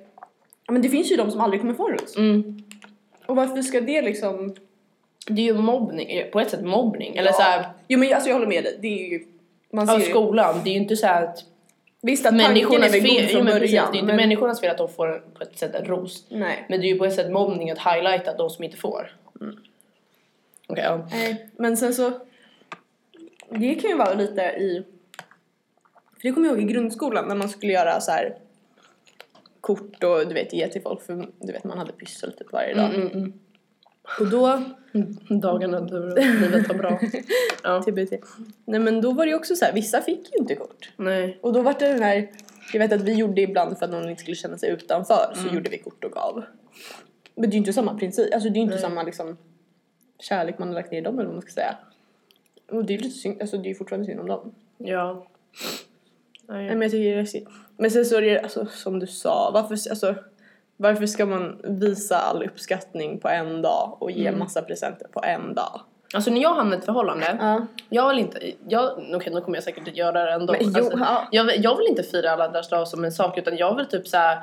men 0.69 0.83
det 0.83 0.89
finns 0.89 1.13
ju 1.13 1.17
de 1.17 1.31
som 1.31 1.41
aldrig 1.41 1.61
kommer 1.61 1.75
få 1.75 1.89
en. 1.89 1.99
Mm. 2.17 2.63
Och 3.27 3.37
varför 3.37 3.63
ska 3.63 3.81
det 3.81 4.03
liksom... 4.03 4.55
Det 5.27 5.43
är 5.43 5.47
ju 5.47 5.55
mobbning, 5.55 6.25
på 6.33 6.41
ett 6.41 6.51
sätt 6.51 6.65
mobbning. 6.65 7.17
Eller 7.17 7.31
Ja. 7.31 7.35
så 7.37 7.43
här, 7.43 7.67
Jo 7.89 7.99
men 7.99 8.15
alltså 8.15 8.29
jag 8.29 8.35
håller 8.35 8.47
med 8.47 8.65
dig, 8.65 8.79
det 8.83 8.89
är 8.89 9.09
ju... 9.11 9.27
Man 9.73 9.87
ser 9.87 9.95
av 9.95 10.01
ju, 10.01 10.07
skolan. 10.07 10.61
Det 10.65 10.71
är 10.71 10.73
ju 10.75 10.81
inte 10.81 10.97
så 10.97 11.07
här 11.07 11.25
att 11.25 11.45
visst 12.03 12.27
att 12.27 12.39
tanken 12.39 12.83
är 12.83 12.89
fel, 12.89 13.29
från 13.29 13.45
men 13.45 13.53
precis, 13.59 13.71
början. 13.71 13.93
det 13.93 13.99
är 13.99 14.01
inte 14.01 14.07
men, 14.07 14.17
människornas 14.17 14.61
fel 14.61 14.71
att 14.71 14.79
de 14.79 14.89
får 14.89 15.23
på 15.35 15.43
ett 15.43 15.59
sätt 15.59 15.75
en 15.75 15.85
ros. 15.85 16.27
nej. 16.29 16.65
Men 16.69 16.81
det 16.81 16.87
är 16.87 16.89
ju 16.93 16.99
på 16.99 17.05
ett 17.05 17.15
sätt 17.15 17.33
mobbning 17.33 17.71
att 17.71 17.79
highlighta 17.79 18.37
de 18.37 18.51
som 18.51 18.65
inte 18.65 18.77
får. 18.77 19.17
Mm. 19.41 19.57
Okej, 20.67 20.85
ja. 20.85 21.07
nej. 21.11 21.51
Men 21.57 21.77
sen 21.77 21.95
så... 21.95 22.13
Det 23.49 23.75
kan 23.75 23.91
ju 23.91 23.97
vara 23.97 24.15
lite 24.15 24.43
i... 24.43 24.85
För 26.21 26.29
det 26.29 26.33
kommer 26.33 26.49
jag 26.49 26.59
ihåg 26.59 26.71
i 26.71 26.73
grundskolan 26.73 27.29
när 27.29 27.35
man 27.35 27.49
skulle 27.49 27.73
göra 27.73 28.01
så 28.01 28.11
här 28.11 28.37
kort 29.61 30.05
och 30.05 30.29
du 30.29 30.35
vet 30.35 30.53
ge 30.53 30.69
till 30.69 30.83
folk 30.83 31.03
för 31.03 31.29
du 31.41 31.53
vet 31.53 31.65
man 31.65 31.79
hade 31.79 31.93
pyssel 31.93 32.33
typ 32.33 32.53
varje 32.53 32.75
dag. 32.75 32.95
Mm, 32.95 33.01
mm, 33.01 33.19
mm. 33.19 33.33
Och 34.21 34.31
då 34.31 34.63
Dagarna 35.41 35.81
då 35.81 35.99
livet 35.99 36.69
var 36.69 36.75
bra. 36.75 37.01
Ja. 37.63 37.83
TBT. 37.83 38.13
Nej 38.65 38.81
men 38.81 39.01
då 39.01 39.13
var 39.13 39.25
det 39.25 39.31
ju 39.31 39.37
också 39.37 39.57
så 39.57 39.65
här, 39.65 39.73
vissa 39.73 40.03
fick 40.03 40.33
ju 40.33 40.39
inte 40.39 40.55
kort. 40.55 40.91
Nej. 40.97 41.39
Och 41.41 41.53
då 41.53 41.63
var 41.63 41.75
det 41.79 41.89
den 41.89 42.03
här, 42.03 42.31
jag 42.73 42.81
vet 42.81 42.93
att 42.93 43.01
vi 43.01 43.15
gjorde 43.15 43.41
ibland 43.41 43.79
för 43.79 43.85
att 43.85 43.91
någon 43.91 44.09
inte 44.11 44.23
skulle 44.23 44.37
känna 44.37 44.59
sig 44.59 44.71
utanför 44.71 45.33
Mm. 45.33 45.49
så 45.49 45.55
gjorde 45.55 45.71
vi 45.71 45.79
kort 45.79 46.05
och 46.05 46.13
gav. 46.13 46.45
Men 47.35 47.43
det 47.51 47.55
är 47.55 47.57
ju 47.57 47.59
inte 47.59 47.73
samma 47.73 47.99
princip, 47.99 48.35
alltså 48.35 48.49
det 48.49 48.55
är 48.55 48.61
ju 48.61 48.63
inte 48.63 48.75
Nej. 48.75 48.83
samma 48.83 49.03
liksom 49.03 49.37
kärlek 50.19 50.59
man 50.59 50.69
har 50.69 50.75
lagt 50.75 50.91
ner 50.91 50.99
i 50.99 51.01
dem 51.01 51.15
eller 51.19 51.27
vad 51.27 51.35
man 51.35 51.43
ska 51.43 51.51
säga. 51.53 51.77
Och 52.71 52.85
det 52.85 52.93
är 52.95 52.97
ju 52.99 53.03
lite 53.03 53.19
synd, 53.19 53.41
alltså 53.41 53.57
det 53.57 53.67
är 53.67 53.71
ju 53.71 53.75
fortfarande 53.75 54.07
synd 54.07 54.21
om 54.21 54.27
dem. 54.27 54.55
Ja. 54.79 55.27
Nej. 56.51 56.69
Men 56.69 56.83
jag 56.83 56.91
tycker 56.91 57.05
det 57.05 57.13
är 57.15 57.21
läskigt. 57.21 57.49
Men 57.77 57.91
sen 57.91 58.05
så 58.05 58.17
är 58.17 58.23
det 58.23 58.41
alltså 58.41 58.67
som 58.67 58.99
du 58.99 59.07
sa, 59.07 59.51
varför, 59.55 59.75
alltså, 59.91 60.15
varför 60.77 61.07
ska 61.07 61.27
man 61.27 61.61
visa 61.65 62.17
all 62.19 62.43
uppskattning 62.45 63.21
på 63.21 63.29
en 63.29 63.63
dag 63.63 63.97
och 64.01 64.11
ge 64.11 64.27
Mm. 64.27 64.39
massa 64.39 64.63
presenter 64.63 65.07
på 65.13 65.21
en 65.25 65.55
dag? 65.55 65.81
Alltså 66.15 66.31
när 66.31 66.41
jag 66.43 66.55
hamnade 66.55 66.77
i 66.77 66.79
ett 66.79 66.85
förhållande, 66.85 67.37
Ja. 67.41 67.67
jag 67.89 68.09
vill 68.09 68.19
inte, 68.19 68.39
jag, 68.69 68.91
okej 69.15 69.33
nu 69.35 69.41
kommer 69.41 69.57
jag 69.57 69.65
säkert 69.65 69.97
göra 69.97 70.25
det 70.25 70.33
ändå. 70.33 70.53
Men 70.53 70.63
jo, 70.63 70.73
alltså, 70.77 70.99
ja. 70.99 71.29
jag, 71.31 71.45
vill- 71.45 71.65
jag 71.65 71.77
vill 71.79 71.87
inte 71.87 72.03
fira 72.03 72.31
alla 72.31 72.45
hjärtans 72.45 72.69
dag 72.69 72.89
som 72.89 73.05
en 73.05 73.13
sak 73.13 73.39
utan 73.39 73.57
jag 73.57 73.77
vill 73.77 73.87
typ 73.87 74.09
såhär 74.09 74.39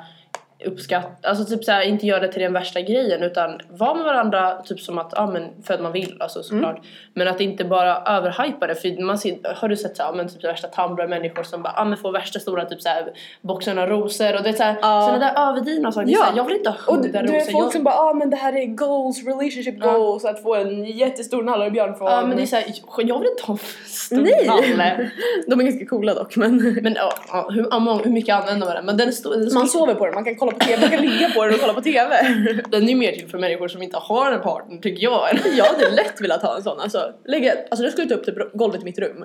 uppskatta, 0.66 1.28
alltså 1.28 1.44
typ 1.44 1.64
såhär 1.64 1.82
inte 1.82 2.06
göra 2.06 2.20
det 2.20 2.32
till 2.32 2.42
den 2.42 2.52
värsta 2.52 2.80
grejen 2.80 3.22
utan 3.22 3.60
vara 3.70 3.94
med 3.94 4.04
varandra 4.04 4.62
typ 4.64 4.80
som 4.80 4.98
att, 4.98 5.12
ja 5.16 5.26
men 5.26 5.62
för 5.62 5.74
att 5.74 5.80
man 5.80 5.92
vill 5.92 6.16
alltså 6.20 6.42
såklart. 6.42 6.76
Mm. 6.78 6.86
Men 7.14 7.28
att 7.28 7.40
inte 7.40 7.64
bara 7.64 7.96
överhypa 8.06 8.66
det 8.66 8.74
för 8.74 9.02
man 9.02 9.18
ser, 9.18 9.54
har 9.54 9.68
du 9.68 9.76
sett 9.76 9.96
såhär, 9.96 10.12
men 10.12 10.28
typ 10.28 10.44
värsta 10.44 10.68
Tumblr-människor 10.68 11.42
som 11.42 11.62
bara, 11.62 11.72
ja 11.76 11.84
men 11.84 11.98
får 11.98 12.12
värsta 12.12 12.38
stora 12.38 12.64
typ 12.64 12.82
såhär 12.82 13.12
boxarna 13.40 13.86
rosor 13.86 14.36
och 14.36 14.42
det 14.42 14.48
är 14.48 14.52
såhär, 14.52 14.76
Ja. 14.82 15.02
sådana 15.06 15.18
där 15.32 15.50
överdrivna 15.50 15.92
saker. 15.92 16.08
Ja. 16.08 16.18
Ja. 16.30 16.32
jag 16.36 16.44
vill 16.44 16.56
inte 16.56 16.70
ha 16.70 16.76
du, 16.86 16.92
hundra 17.02 17.22
du 17.22 17.28
är 17.28 17.40
rosor. 17.40 17.52
folk 17.52 17.64
Jag- 17.66 17.72
som 17.72 17.84
bara 17.84 17.94
ah 17.94 18.14
men 18.14 18.30
det 18.30 18.36
här 18.36 18.56
är 18.56 18.66
goals, 18.66 19.26
relationship 19.26 19.74
Ja. 19.80 19.92
goals, 19.92 20.24
att 20.24 20.42
få 20.42 20.54
en 20.54 20.84
jättestor 20.84 21.42
nallebjörn 21.42 21.94
från... 21.94 22.10
Ja 22.10 22.26
men 22.26 22.36
det 22.36 22.42
är 22.42 22.46
såhär, 22.46 22.64
jag 22.98 23.18
vill 23.18 23.28
inte 23.28 23.42
ha 23.46 23.54
en 23.54 23.58
stor 23.86 24.16
Nej! 24.16 24.46
nalle. 24.46 25.10
De 25.46 25.60
är 25.60 25.64
ganska 25.64 25.86
coola 25.86 26.14
dock 26.14 26.36
men 26.36 26.78
Men 26.82 26.94
ja, 26.94 27.12
ja 27.32 27.48
hur, 27.50 27.66
ja, 27.70 28.00
hur 28.04 28.10
mycket 28.10 28.34
använder 28.34 28.66
man 28.66 28.74
den? 28.76 28.86
Men 28.86 28.96
den, 28.96 29.12
stor, 29.12 29.36
den, 29.36 29.54
man 29.54 29.68
sover 29.68 29.94
på 29.94 30.06
den, 30.06 30.14
man 30.14 30.24
kan 30.24 30.34
kolla 30.36 30.47
på 30.50 30.58
TV, 30.58 30.80
man 30.80 30.90
kan 30.90 31.06
ligga 31.06 31.30
på 31.30 31.44
den 31.44 31.54
och 31.54 31.60
kolla 31.60 31.74
på 31.74 31.82
TV. 31.82 32.16
den 32.70 32.82
är 32.82 32.88
ju 32.88 32.94
mer 32.94 33.12
till 33.12 33.28
för 33.28 33.38
människor 33.38 33.68
som 33.68 33.82
inte 33.82 33.96
har 33.96 34.32
en 34.32 34.40
partner 34.40 34.78
tycker 34.80 35.02
jag. 35.02 35.28
Jag 35.56 35.64
hade 35.64 35.90
lätt 35.90 36.20
velat 36.20 36.42
ha 36.42 36.56
en 36.56 36.62
sån 36.62 36.80
alltså. 36.80 37.12
Lägga, 37.24 37.52
alltså 37.70 37.84
jag 37.84 37.92
skulle 37.92 38.08
ta 38.08 38.14
upp 38.14 38.26
typ 38.26 38.52
golvet 38.52 38.82
i 38.82 38.84
mitt 38.84 38.98
rum. 38.98 39.24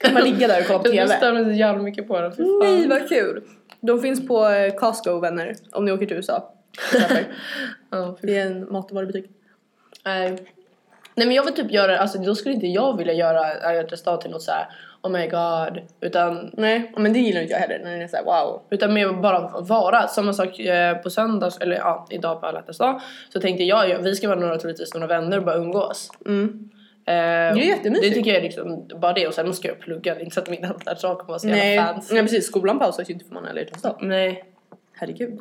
Kan 0.00 0.14
man 0.14 0.22
ligga 0.22 0.48
där 0.48 0.60
och 0.60 0.66
kolla 0.66 0.78
på 0.78 0.88
Jag 0.88 1.08
TV? 1.08 1.16
stör 1.16 1.32
mig 1.32 1.44
så 1.44 1.50
jävla 1.50 1.82
mycket 1.82 2.08
på 2.08 2.20
den. 2.20 2.32
Nej 2.62 2.86
vad 2.88 3.08
kul! 3.08 3.42
De 3.80 4.00
finns 4.00 4.28
på 4.28 4.48
eh, 4.48 4.74
Costco 4.74 5.20
vänner, 5.20 5.56
om 5.72 5.84
ni 5.84 5.92
åker 5.92 6.06
till 6.06 6.16
USA. 6.16 6.52
Det 8.20 8.38
är 8.38 8.46
en 8.46 8.72
matvarubutik. 8.72 9.30
Nej. 10.04 10.36
Nej 11.14 11.26
men 11.26 11.36
jag 11.36 11.44
vill 11.44 11.54
typ 11.54 11.70
göra, 11.70 11.98
alltså 11.98 12.18
då 12.18 12.34
skulle 12.34 12.54
inte 12.54 12.66
jag 12.66 12.98
vilja 12.98 13.12
göra 13.12 13.84
dag 14.04 14.20
till 14.20 14.30
något 14.30 14.42
såhär 14.42 14.66
oh 15.06 15.12
my 15.12 15.26
god. 15.26 15.80
Utan, 16.00 16.50
Nej, 16.56 16.92
men 16.96 17.12
det 17.12 17.18
gillar 17.18 17.40
inte 17.40 17.52
jag 17.52 17.60
heller 17.60 17.78
när 17.84 17.96
det 17.98 18.04
är 18.04 18.08
såhär 18.08 18.24
wow. 18.24 18.62
utan 18.70 18.94
mer 18.94 19.12
bara 19.12 19.60
vara. 19.60 20.08
Samma 20.08 20.32
sak 20.32 20.58
eh, 20.58 20.96
på 20.96 21.10
söndags, 21.10 21.58
eller 21.58 21.76
ja 21.76 22.06
idag 22.10 22.40
på 22.40 22.46
alla 22.46 22.60
dag. 22.60 23.00
Så 23.32 23.40
tänkte 23.40 23.64
jag, 23.64 23.88
ja, 23.88 23.98
vi 23.98 24.14
ska 24.16 24.28
vara 24.28 24.40
några 24.40 24.58
troligtvis 24.58 24.94
några 24.94 25.06
vänner 25.06 25.38
och 25.38 25.44
bara 25.44 25.56
umgås. 25.56 26.10
Mm. 26.26 26.70
Eh, 27.06 27.12
Det 27.14 27.14
är 27.14 27.56
jättemysigt. 27.56 28.08
Det 28.08 28.14
tycker 28.14 28.30
jag 28.30 28.38
är 28.38 28.42
liksom 28.42 28.88
bara 29.00 29.12
det 29.12 29.26
och 29.26 29.34
sen 29.34 29.46
måste 29.46 29.68
jag 29.68 29.80
plugga. 29.80 30.14
Det 30.14 30.20
är 30.20 30.24
inte 30.24 30.34
så 30.34 30.40
att 30.40 30.50
min 30.50 30.62
dag 30.62 31.18
kommer 31.18 31.24
vara 31.24 31.38
så 31.38 31.48
Nej, 31.48 31.74
jävla 31.74 31.94
fancy. 31.94 32.14
nej 32.14 32.22
precis, 32.22 32.46
skolan 32.46 32.78
pausas 32.78 33.10
ju 33.10 33.14
inte 33.14 33.24
för 33.24 33.34
man 33.34 33.42
har 33.42 33.50
alla 33.50 33.60
hjärtans 33.60 33.82
dag. 33.82 33.96
Nej. 34.00 34.44
Herregud. 34.92 35.40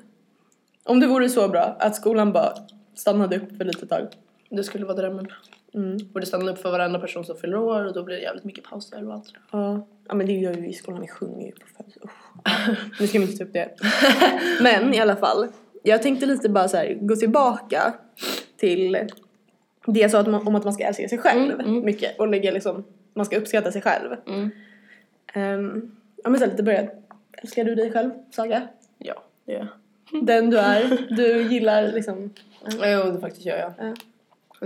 Om 0.84 1.00
det 1.00 1.07
vore 1.07 1.29
så 1.29 1.48
bra 1.48 1.75
att 1.79 1.95
skolan 1.95 2.34
bara 2.34 2.53
stannade 2.95 3.36
upp 3.36 3.57
för 3.57 3.65
lite 3.65 3.88
tag. 3.88 4.07
Det 4.50 4.63
skulle 4.63 4.86
vara 4.86 4.98
drömmen. 4.98 5.27
Mm. 5.75 5.98
Borde 6.13 6.25
stanna 6.25 6.51
upp 6.51 6.58
för 6.58 6.72
varenda 6.72 7.00
person 7.00 7.25
som 7.25 7.38
fyller 7.38 7.58
år 7.58 7.86
och 7.86 7.94
då 7.94 8.03
blir 8.03 8.15
det 8.15 8.22
jävligt 8.22 8.44
mycket 8.44 8.63
pauser 8.63 9.08
och 9.08 9.13
allt. 9.13 9.34
Ja. 9.51 9.88
ja 10.08 10.13
men 10.13 10.27
det 10.27 10.34
gör 10.34 10.53
vi 10.53 10.67
i 10.67 10.74
skolan, 10.74 11.01
vi 11.01 11.08
sjunger 11.08 11.46
ju 11.46 11.51
på 11.51 11.67
födelsedag. 11.77 12.10
Nu 13.00 13.08
ska 13.08 13.20
vi 13.20 13.25
inte 13.25 13.38
ta 13.38 13.44
upp 13.44 13.53
det. 13.53 13.75
Men 14.62 14.94
i 14.94 15.00
alla 15.00 15.15
fall, 15.15 15.48
jag 15.84 16.01
tänkte 16.01 16.25
lite 16.25 16.50
bara 16.50 16.67
så 16.67 16.77
här, 16.77 16.98
gå 17.01 17.15
tillbaka 17.15 17.94
till 18.58 18.98
det 19.86 20.00
jag 20.00 20.12
sa 20.12 20.20
att 20.20 20.27
man, 20.27 20.48
om 20.48 20.55
att 20.55 20.63
man 20.63 20.74
ska 20.74 20.84
älska 20.84 21.10
sig 21.10 21.17
själv 21.17 21.51
Mm, 21.51 21.67
mm. 21.67 21.86
mycket 21.86 22.20
och 22.20 22.27
lägga 22.27 22.51
liksom, 22.51 22.84
man 23.13 23.25
ska 23.25 23.38
uppskatta 23.38 23.72
sig 23.72 23.82
själv. 23.82 24.15
Mm. 24.27 24.50
Um, 25.36 25.96
ja 26.24 26.29
men 26.29 26.39
så 26.39 26.46
här, 26.46 26.51
lite 26.51 26.63
börja, 26.63 26.88
älskar 27.32 27.63
du 27.63 27.75
dig 27.75 27.91
själv 27.91 28.12
Saga? 28.32 28.67
Ja, 28.98 29.24
det 29.46 29.51
gör 29.51 29.67
Den 30.22 30.50
du 30.50 30.60
är, 30.60 31.08
du 31.15 31.41
gillar 31.41 31.91
liksom, 31.91 32.34
jag. 32.79 32.91
Jo, 32.91 33.12
det 33.12 33.20
faktiskt 33.20 33.46
gör 33.46 33.58
jag. 33.58 33.74
Ja. 33.77 33.96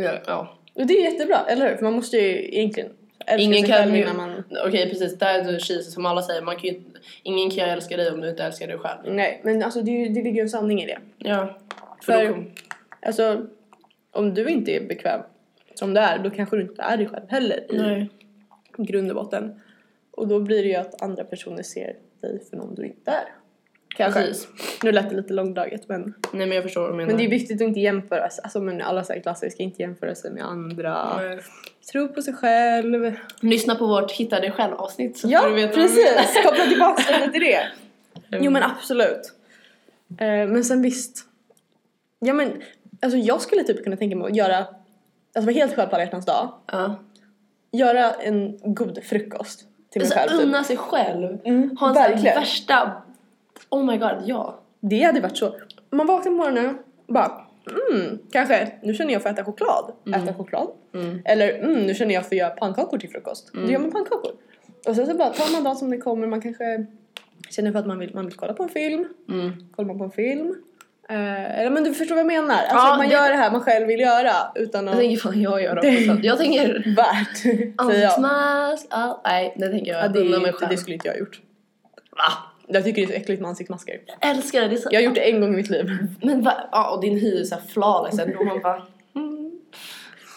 Ja. 0.01 0.19
ja. 0.27 0.58
Och 0.73 0.87
det 0.87 0.93
är 0.93 1.11
jättebra, 1.11 1.45
eller 1.47 1.69
hur? 1.69 1.75
För 1.75 1.83
man 1.83 1.93
måste 1.93 2.17
ju 2.17 2.47
egentligen 2.55 2.89
älska 3.25 3.43
Ingen 3.43 3.61
sig 3.61 3.69
kan 3.69 3.77
själv 3.77 3.95
innan 3.95 4.17
man 4.17 4.43
Okej 4.67 4.89
precis, 4.89 5.19
där 5.19 5.39
är 5.39 5.43
du 5.43 5.59
cheesy 5.59 5.91
som 5.91 6.05
alla 6.05 6.21
säger. 6.21 6.41
Man 6.41 6.55
kan 6.55 6.69
ju, 6.69 6.81
ingen 7.23 7.49
kan 7.51 7.69
älska 7.69 7.97
dig 7.97 8.11
om 8.11 8.21
du 8.21 8.29
inte 8.29 8.43
älskar 8.43 8.67
dig 8.67 8.77
själv. 8.77 8.99
Nej, 9.15 9.41
men 9.43 9.63
alltså 9.63 9.81
det, 9.81 9.91
är 9.91 10.09
det 10.09 10.23
ligger 10.23 10.31
ju 10.31 10.41
en 10.41 10.49
sanning 10.49 10.81
i 10.81 10.85
det. 10.85 10.99
Ja. 11.17 11.57
För, 12.01 12.13
För- 12.13 12.27
då 12.27 12.43
Alltså, 13.01 13.45
om 14.11 14.33
du 14.33 14.49
inte 14.49 14.71
är 14.71 14.81
bekväm 14.81 15.21
som 15.73 15.93
du 15.93 15.99
är, 15.99 16.19
då 16.19 16.29
kanske 16.29 16.55
du 16.55 16.61
inte 16.61 16.81
är 16.81 16.97
dig 16.97 17.07
själv 17.07 17.25
heller 17.29 17.65
i 17.69 17.77
nej. 17.77 18.09
grund 18.77 19.09
och 19.09 19.15
botten. 19.15 19.61
Och 20.11 20.27
då 20.27 20.39
blir 20.39 20.63
det 20.63 20.69
ju 20.69 20.75
att 20.75 21.01
andra 21.01 21.23
personer 21.23 21.63
ser 21.63 21.95
dig 22.21 22.39
för 22.49 22.57
någon 22.57 22.75
du 22.75 22.85
inte 22.85 23.11
är. 23.11 23.38
Kanske. 23.95 24.21
Precis. 24.21 24.47
Nu 24.83 24.91
lät 24.91 25.09
det 25.09 25.15
lite 25.15 25.33
långdraget 25.33 25.89
men, 25.89 26.13
Nej 26.33 26.47
men 26.47 26.51
jag 26.51 26.63
förstår 26.63 26.81
vad 26.81 26.91
du 26.91 26.95
menar. 26.95 27.07
men 27.07 27.17
det 27.17 27.25
är 27.25 27.29
viktigt 27.29 27.61
att 27.61 27.67
inte 27.67 27.79
jämföra 27.79 28.29
sig. 28.29 28.43
Alltså 28.43 28.59
men 28.61 28.81
alla 28.81 29.03
säger 29.03 29.21
klasser 29.21 29.49
ska 29.49 29.63
inte 29.63 29.81
jämföra 29.81 30.15
sig 30.15 30.31
med 30.31 30.43
andra. 30.45 31.17
Nej. 31.17 31.39
Tro 31.91 32.07
på 32.07 32.21
sig 32.21 32.33
själv. 32.33 33.15
Lyssna 33.41 33.75
på 33.75 33.87
vårt 33.87 34.11
Hitta 34.11 34.39
dig 34.39 34.51
själv 34.51 34.73
avsnitt 34.73 35.17
så 35.17 35.21
får 35.27 35.31
Ja, 35.31 35.47
du 35.49 35.55
veta 35.55 35.67
vad 35.67 35.75
precis! 35.75 36.43
Koppla 36.45 36.65
tillbaka 36.65 37.17
lite 37.19 37.31
till 37.31 37.41
det. 37.41 37.59
menar. 38.29 38.45
Jo 38.45 38.51
men 38.51 38.63
absolut. 38.63 39.33
Eh, 40.19 40.27
men 40.27 40.63
sen 40.63 40.81
visst. 40.81 41.25
Ja 42.19 42.33
men, 42.33 42.61
alltså 43.01 43.17
jag 43.17 43.41
skulle 43.41 43.63
typ 43.63 43.83
kunna 43.83 43.97
tänka 43.97 44.15
mig 44.15 44.27
att 44.31 44.35
göra, 44.35 44.57
alltså 44.57 45.41
vara 45.41 45.51
helt 45.53 45.75
själv 45.75 45.89
på 45.89 45.95
alla 45.95 46.03
hjärtans 46.03 46.25
dag. 46.25 46.53
Ja. 46.71 46.95
Göra 47.71 48.11
en 48.13 48.57
god 48.73 48.99
frukost 49.03 49.59
till 49.91 50.01
mig 50.01 50.11
själv 50.11 50.21
Alltså, 50.21 50.37
typ. 50.37 50.47
unna 50.47 50.63
sig 50.63 50.77
själv. 50.77 51.37
Mm, 51.45 51.77
ha 51.79 51.89
en 51.89 51.95
här 51.97 52.09
verkligen. 52.09 52.35
värsta... 52.39 53.01
Oh 53.69 53.85
my 53.85 53.97
god, 53.97 54.11
ja. 54.25 54.59
Det 54.79 55.03
hade 55.03 55.19
varit 55.21 55.37
så. 55.37 55.55
Man 55.91 56.07
vaknar 56.07 56.31
på 56.31 56.37
morgonen 56.37 56.77
och 57.07 57.13
bara 57.13 57.31
mm, 57.91 58.19
kanske 58.31 58.71
nu 58.83 58.93
känner 58.93 59.13
jag 59.13 59.21
för 59.21 59.29
att 59.29 59.35
äta 59.39 59.45
choklad. 59.45 59.91
Äta 60.15 60.33
choklad. 60.33 60.67
Mm. 60.93 61.21
Eller 61.25 61.53
mm, 61.53 61.73
nu 61.85 61.93
känner 61.95 62.13
jag 62.13 62.25
för 62.25 62.35
att 62.35 62.39
göra 62.39 62.49
pannkakor 62.49 62.97
till 62.97 63.09
frukost. 63.09 63.51
Då 63.53 63.71
gör 63.71 63.79
man 63.79 63.91
pannkakor. 63.91 64.31
Och 64.87 64.95
sen 64.95 65.05
så 65.07 65.13
bara 65.13 65.29
tar 65.29 65.53
man 65.53 65.63
dagen 65.63 65.75
som 65.75 65.89
det 65.89 65.97
kommer. 65.97 66.27
Man 66.27 66.41
kanske 66.41 66.85
känner 67.49 67.71
för 67.71 67.79
att 67.79 67.87
man 67.87 67.99
vill, 67.99 68.15
man 68.15 68.25
vill 68.25 68.35
kolla 68.35 68.53
på 68.53 68.63
en 68.63 68.69
film. 68.69 69.05
Mm. 69.29 69.51
Kollar 69.75 69.87
man 69.87 69.97
på 69.97 70.03
en 70.03 70.11
film. 70.11 70.55
Eh, 71.09 71.59
eller 71.59 71.69
men 71.69 71.83
du 71.83 71.93
förstår 71.93 72.15
vad 72.15 72.19
jag 72.19 72.27
menar. 72.27 72.55
Alltså 72.55 72.75
Ja, 72.75 72.91
att 72.91 72.97
man 72.97 73.07
det- 73.07 73.13
gör 73.13 73.29
det 73.29 73.35
här 73.35 73.51
man 73.51 73.61
själv 73.61 73.87
vill 73.87 73.99
göra 73.99 74.31
utan 74.55 74.85
Jag 74.85 74.93
att... 74.93 74.99
tänker 74.99 75.17
fan 75.17 75.41
jag 75.41 75.61
gör 75.63 75.77
också. 75.77 75.89
Jag 76.23 76.37
tänker... 76.37 76.95
Värt, 76.95 77.45
jag. 77.45 77.73
Ansiktsmask, 77.77 78.85
all... 78.89 79.15
Nej, 79.23 79.53
det 79.57 79.67
tänker 79.69 79.91
jag. 79.91 80.03
Ja, 80.03 80.07
det, 80.07 80.23
det, 80.23 80.51
själv. 80.53 80.69
det 80.71 80.77
skulle 80.77 80.93
inte 80.93 81.07
jag 81.07 81.13
ha 81.13 81.19
gjort. 81.19 81.41
Va? 82.11 82.48
Jag 82.71 82.83
tycker 82.83 83.01
det 83.01 83.07
är 83.07 83.07
så 83.07 83.21
äckligt 83.21 83.41
med 83.41 83.49
ansiktsmasker. 83.49 83.99
Jag 84.05 84.29
älskar 84.29 84.61
det. 84.61 84.67
det 84.67 84.77
så... 84.77 84.89
Jag 84.91 84.99
har 84.99 85.05
gjort 85.05 85.15
det 85.15 85.31
en 85.31 85.41
gång 85.41 85.53
i 85.53 85.57
mitt 85.57 85.69
liv. 85.69 85.97
Men 86.21 86.41
va? 86.41 86.53
Ja, 86.71 86.91
och 86.91 87.01
din 87.01 87.19
hy 87.19 87.41
är 87.41 87.43
såhär 87.43 87.61
flawless 87.61 88.19
och 88.39 88.45
man 88.45 88.61
bara... 88.61 88.81
Mm. 89.15 89.51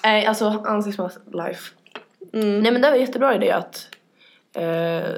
Nej, 0.05 0.27
alltså 0.27 0.63
ansiktsmask 0.65 1.21
life. 1.33 1.75
Mm. 2.33 2.61
Nej 2.61 2.73
men 2.73 2.83
det 2.83 2.91
var 2.91 2.97
en 2.97 3.01
jättebra 3.01 3.35
idé 3.35 3.51
att 3.51 3.89
eh, 4.57 5.11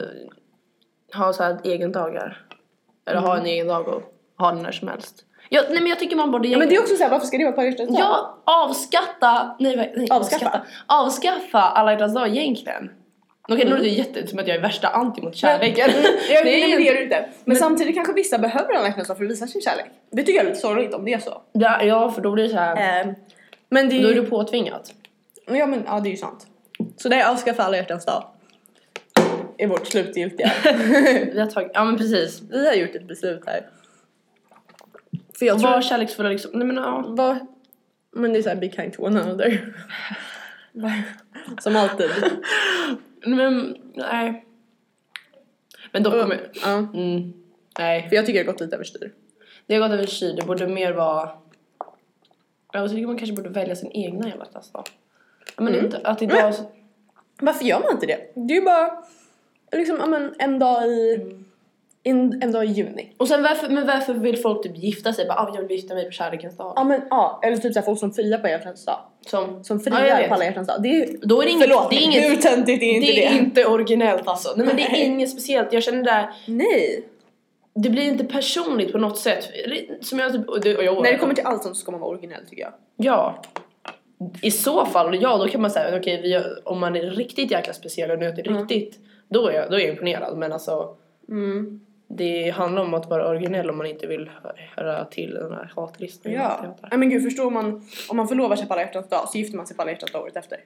ha 1.15 1.33
så 1.33 1.43
här 1.43 1.61
egen 1.65 1.93
dagar. 1.93 2.47
Eller 3.07 3.21
ha 3.21 3.37
en 3.37 3.47
egen 3.47 3.67
dag 3.67 3.89
och 3.89 4.03
ha 4.39 4.53
den 4.53 4.63
när 4.63 4.73
som 4.73 4.89
helst. 4.89 5.25
Jag, 5.49 5.65
nej 5.71 5.81
men 5.81 5.87
jag 5.87 5.99
tycker 5.99 6.17
man 6.17 6.31
borde 6.31 6.49
Ja 6.49 6.59
men 6.59 6.69
det 6.69 6.77
är 6.77 6.81
också 6.81 6.97
såhär, 6.97 7.11
varför 7.11 7.27
ska 7.27 7.39
det 7.39 7.45
vara 7.45 7.55
på 7.55 7.63
dag? 7.63 7.97
Ja, 7.99 8.39
avskatta, 8.45 9.57
nej, 9.59 9.93
nej 9.97 10.09
Avskaffa. 10.11 10.63
avskaffa 10.87 11.61
alla 11.61 11.93
hjärtans 11.93 12.15
dag 12.15 12.29
egentligen. 12.29 12.91
Okej 13.49 13.65
nu 13.65 13.71
låter 13.71 13.83
det 13.85 13.91
jätte 13.91 14.27
som 14.27 14.39
att 14.39 14.49
jag 14.49 14.57
är 14.57 14.61
värsta 14.61 14.89
anti 14.89 15.23
mot 15.23 15.37
kärleken. 15.37 15.91
Mm. 15.91 16.03
Jag, 16.31 16.45
nej, 16.45 16.61
men 16.61 16.71
det 16.71 16.81
inte- 16.83 16.93
är 16.93 16.95
du 16.95 17.03
inte. 17.03 17.29
Men, 17.45 17.57
samtidigt 17.57 17.95
kanske 17.95 18.13
vissa 18.13 18.39
behöver 18.39 18.75
alla 18.75 18.87
hjärtans 18.89 19.09
dag 19.09 19.17
för 19.17 19.25
att 19.25 19.31
visa 19.31 19.47
sin 19.47 19.61
kärlek. 19.61 19.87
Det 20.11 20.23
tycker 20.23 20.33
jag 20.39 20.45
är 20.45 20.49
lite 20.49 20.61
sorgligt 20.61 20.95
om 20.95 21.05
det 21.05 21.13
är 21.13 21.19
så. 21.19 21.43
Ja, 21.53 21.83
ja 21.83 22.11
för 22.11 22.23
då 22.23 22.33
blir 22.33 22.45
det 22.45 22.51
så 22.51 22.57
här. 22.57 23.01
Eh, 23.01 23.13
men 23.69 23.89
det 23.89 24.03
då 24.03 24.09
är 24.09 24.15
du 24.15 24.27
påtvingat. 24.27 24.93
Ja 25.47 25.67
men 25.67 25.83
ja 25.87 26.01
det 26.01 26.09
är 26.09 26.11
ju 26.11 26.17
sant. 26.17 26.47
Så 26.97 27.09
det 27.09 27.17
är 27.17 27.31
avskaffa 27.31 27.63
alla 27.63 27.77
hjärtans 27.77 28.05
dag. 28.05 28.25
Är 29.59 29.67
vårt 29.67 29.87
slutgiltiga. 29.87 30.53
Vi 31.33 31.41
har 31.41 31.47
tagit, 31.47 31.71
ja 31.75 31.85
men 31.85 31.97
precis. 31.99 32.43
Vi 32.51 32.67
har 32.67 32.75
gjort 32.75 32.95
ett 32.95 33.09
beslut 33.09 33.43
här. 33.47 33.67
För 35.39 35.47
jag 35.47 35.55
Och 35.55 35.61
tror... 35.61 35.71
var 35.71 35.83
kärleksfulla 35.83 36.29
liksom. 36.29 36.51
Nej 36.55 36.67
men 36.67 36.77
ja. 36.77 37.05
Vad? 37.09 37.39
Men 38.13 38.33
det 38.33 38.39
är 38.39 38.43
såhär 38.43 38.57
be 38.57 38.71
kind 38.71 38.93
to 38.93 39.03
one 39.07 39.23
another. 39.23 39.75
Som 41.61 41.77
alltid. 41.77 42.11
Men 43.27 43.77
nej. 43.95 44.45
Men 45.93 46.03
dock 46.03 46.13
kommer... 46.21 46.51
Ja. 46.55 46.73
Mm, 46.77 47.33
nej. 47.79 48.09
För 48.09 48.17
jag 48.17 48.27
tycker 48.27 48.41
det 48.41 48.47
har 48.47 48.53
gått 48.53 48.61
lite 48.61 48.77
överstyr. 48.77 49.13
Det 49.67 49.75
har 49.75 49.89
gått 49.89 49.99
överstyr. 49.99 50.33
Det 50.41 50.47
borde 50.47 50.67
mer 50.67 50.93
vara... 50.93 51.31
Jag 52.73 52.91
tycker 52.91 53.07
man 53.07 53.19
kanske 53.19 53.37
borde 53.37 53.49
välja 53.49 53.77
sin 53.77 53.91
egna 53.93 54.29
jävla 54.29 54.45
klass 54.45 54.71
då. 54.73 54.85
Men 55.57 55.69
Mm. 55.75 55.85
inte 55.85 55.99
att 56.05 56.23
idag... 56.23 56.55
så- 56.55 56.71
Varför 57.41 57.65
gör 57.65 57.81
man 57.81 57.93
inte 57.93 58.07
det? 58.07 58.33
Det 58.35 58.55
är 58.55 58.59
ju 58.59 58.65
bara 58.65 59.05
liksom, 59.73 59.97
ja, 60.01 60.07
men 60.07 60.35
en 60.39 60.59
dag 60.59 60.87
i... 60.87 61.31
En, 62.07 62.43
en 62.43 62.53
dag 62.53 62.65
i 62.65 62.69
juni. 62.69 63.13
Och 63.17 63.29
sen 63.29 63.43
varför, 63.43 63.69
men 63.69 63.87
varför 63.87 64.15
vill 64.15 64.37
folk 64.39 64.63
typ 64.63 64.77
gifta 64.77 65.13
sig? 65.13 65.27
Bara, 65.27 65.39
ah, 65.39 65.53
jag 65.55 65.63
vill 65.63 65.71
gifta 65.77 65.95
mig 65.95 66.05
på 66.05 66.11
kärlekens 66.11 66.57
dag. 66.57 66.73
Ja 66.77 66.85
men 66.85 67.01
ja, 67.11 67.41
eller 67.43 67.57
typ 67.57 67.73
såhär 67.73 67.85
folk 67.85 67.99
som 67.99 68.13
friar 68.13 68.39
på 68.39 68.49
hjärtans 68.49 68.85
dag. 68.85 68.99
Som, 69.27 69.65
Som 69.65 69.81
Ja, 69.85 69.91
friar 69.97 70.19
vet. 70.19 70.29
på 70.29 70.35
alla 70.35 70.45
hjärtans 70.45 70.69
dag. 70.69 70.83
Det 70.83 70.89
är 70.89 70.93
ju... 71.07 71.19
Då 71.23 71.41
är 71.43 71.45
det 71.47 71.51
inget... 71.53 71.63
Förlåt, 71.69 71.91
det 71.91 71.97
är 71.97 72.01
inget, 72.01 72.31
hur 72.31 72.37
töntigt 72.37 72.83
är 72.83 72.87
inte 72.87 73.07
det? 73.07 73.13
det 73.13 73.27
är 73.27 73.39
inte 73.39 73.67
originellt 73.67 74.29
alltså. 74.29 74.53
Nej 74.57 74.67
men 74.67 74.77
det 74.77 74.83
är 74.83 75.05
inget 75.05 75.31
speciellt. 75.31 75.73
Jag 75.73 75.83
känner 75.83 76.03
där, 76.05 76.31
Nej! 76.47 77.05
det 77.75 77.91
blir 77.91 78.03
inte 78.03 78.25
personligt 78.25 78.93
på 78.93 78.99
något 78.99 79.19
sätt. 79.19 79.49
Som 80.01 80.19
jag 80.19 80.33
typ, 80.33 80.49
och 80.49 80.61
det, 80.61 80.77
och 80.77 80.85
jag, 80.85 81.03
När 81.03 81.13
det 81.13 81.19
kommer 81.19 81.35
till 81.35 81.45
allt 81.47 81.63
sånt 81.63 81.77
så 81.77 81.81
ska 81.81 81.91
man 81.93 82.01
vara 82.01 82.11
originell 82.11 82.47
tycker 82.51 82.63
jag. 82.63 82.73
Ja. 82.97 83.43
I 84.43 84.51
så 84.51 84.87
fall, 84.87 85.23
ja 85.23 85.37
då 85.37 85.49
kan 85.49 85.61
man 85.61 85.71
säga 85.71 85.99
okej 85.99 86.21
vi 86.23 86.29
gör- 86.29 86.61
om 86.65 86.81
man 86.81 86.97
är 86.97 87.03
riktigt 87.03 87.51
jäkla 87.51 87.73
speciell 87.73 88.11
och 88.11 88.19
nötig 88.19 88.47
Mm. 88.47 88.61
riktigt, 88.61 88.99
då 89.29 89.47
är, 89.49 89.53
jag, 89.55 89.71
då 89.71 89.77
är 89.77 89.81
jag 89.81 89.89
imponerad. 89.91 90.37
Men 90.39 90.53
alltså 90.53 90.97
Mm. 91.29 91.81
Det 92.17 92.51
handlar 92.51 92.83
om 92.83 92.95
att 92.95 93.07
vara 93.11 93.29
originell 93.29 93.71
om 93.71 93.79
man 93.79 93.87
inte 93.87 94.07
vill 94.07 94.31
hö- 94.43 94.53
höra 94.77 95.05
till 95.05 95.35
den 95.35 95.53
här 95.53 95.73
hatlistan. 95.77 96.33
Ja. 96.33 96.77
Nej 96.91 96.99
men 96.99 97.11
gud 97.11 97.23
förstår 97.23 97.51
man, 97.51 97.89
om 98.09 98.17
man 98.17 98.29
förlovar 98.29 98.57
sig 98.57 98.67
på 98.67 98.73
alla 98.73 98.83
hjärtans 98.83 99.09
dag 99.09 99.29
så 99.29 99.39
gifter 99.39 99.57
man 99.57 99.67
sig 99.67 99.77
på 99.77 99.83
alla 99.83 99.91
hjärtans 99.91 100.13
dag 100.13 100.23
året 100.23 100.37
efter. 100.37 100.59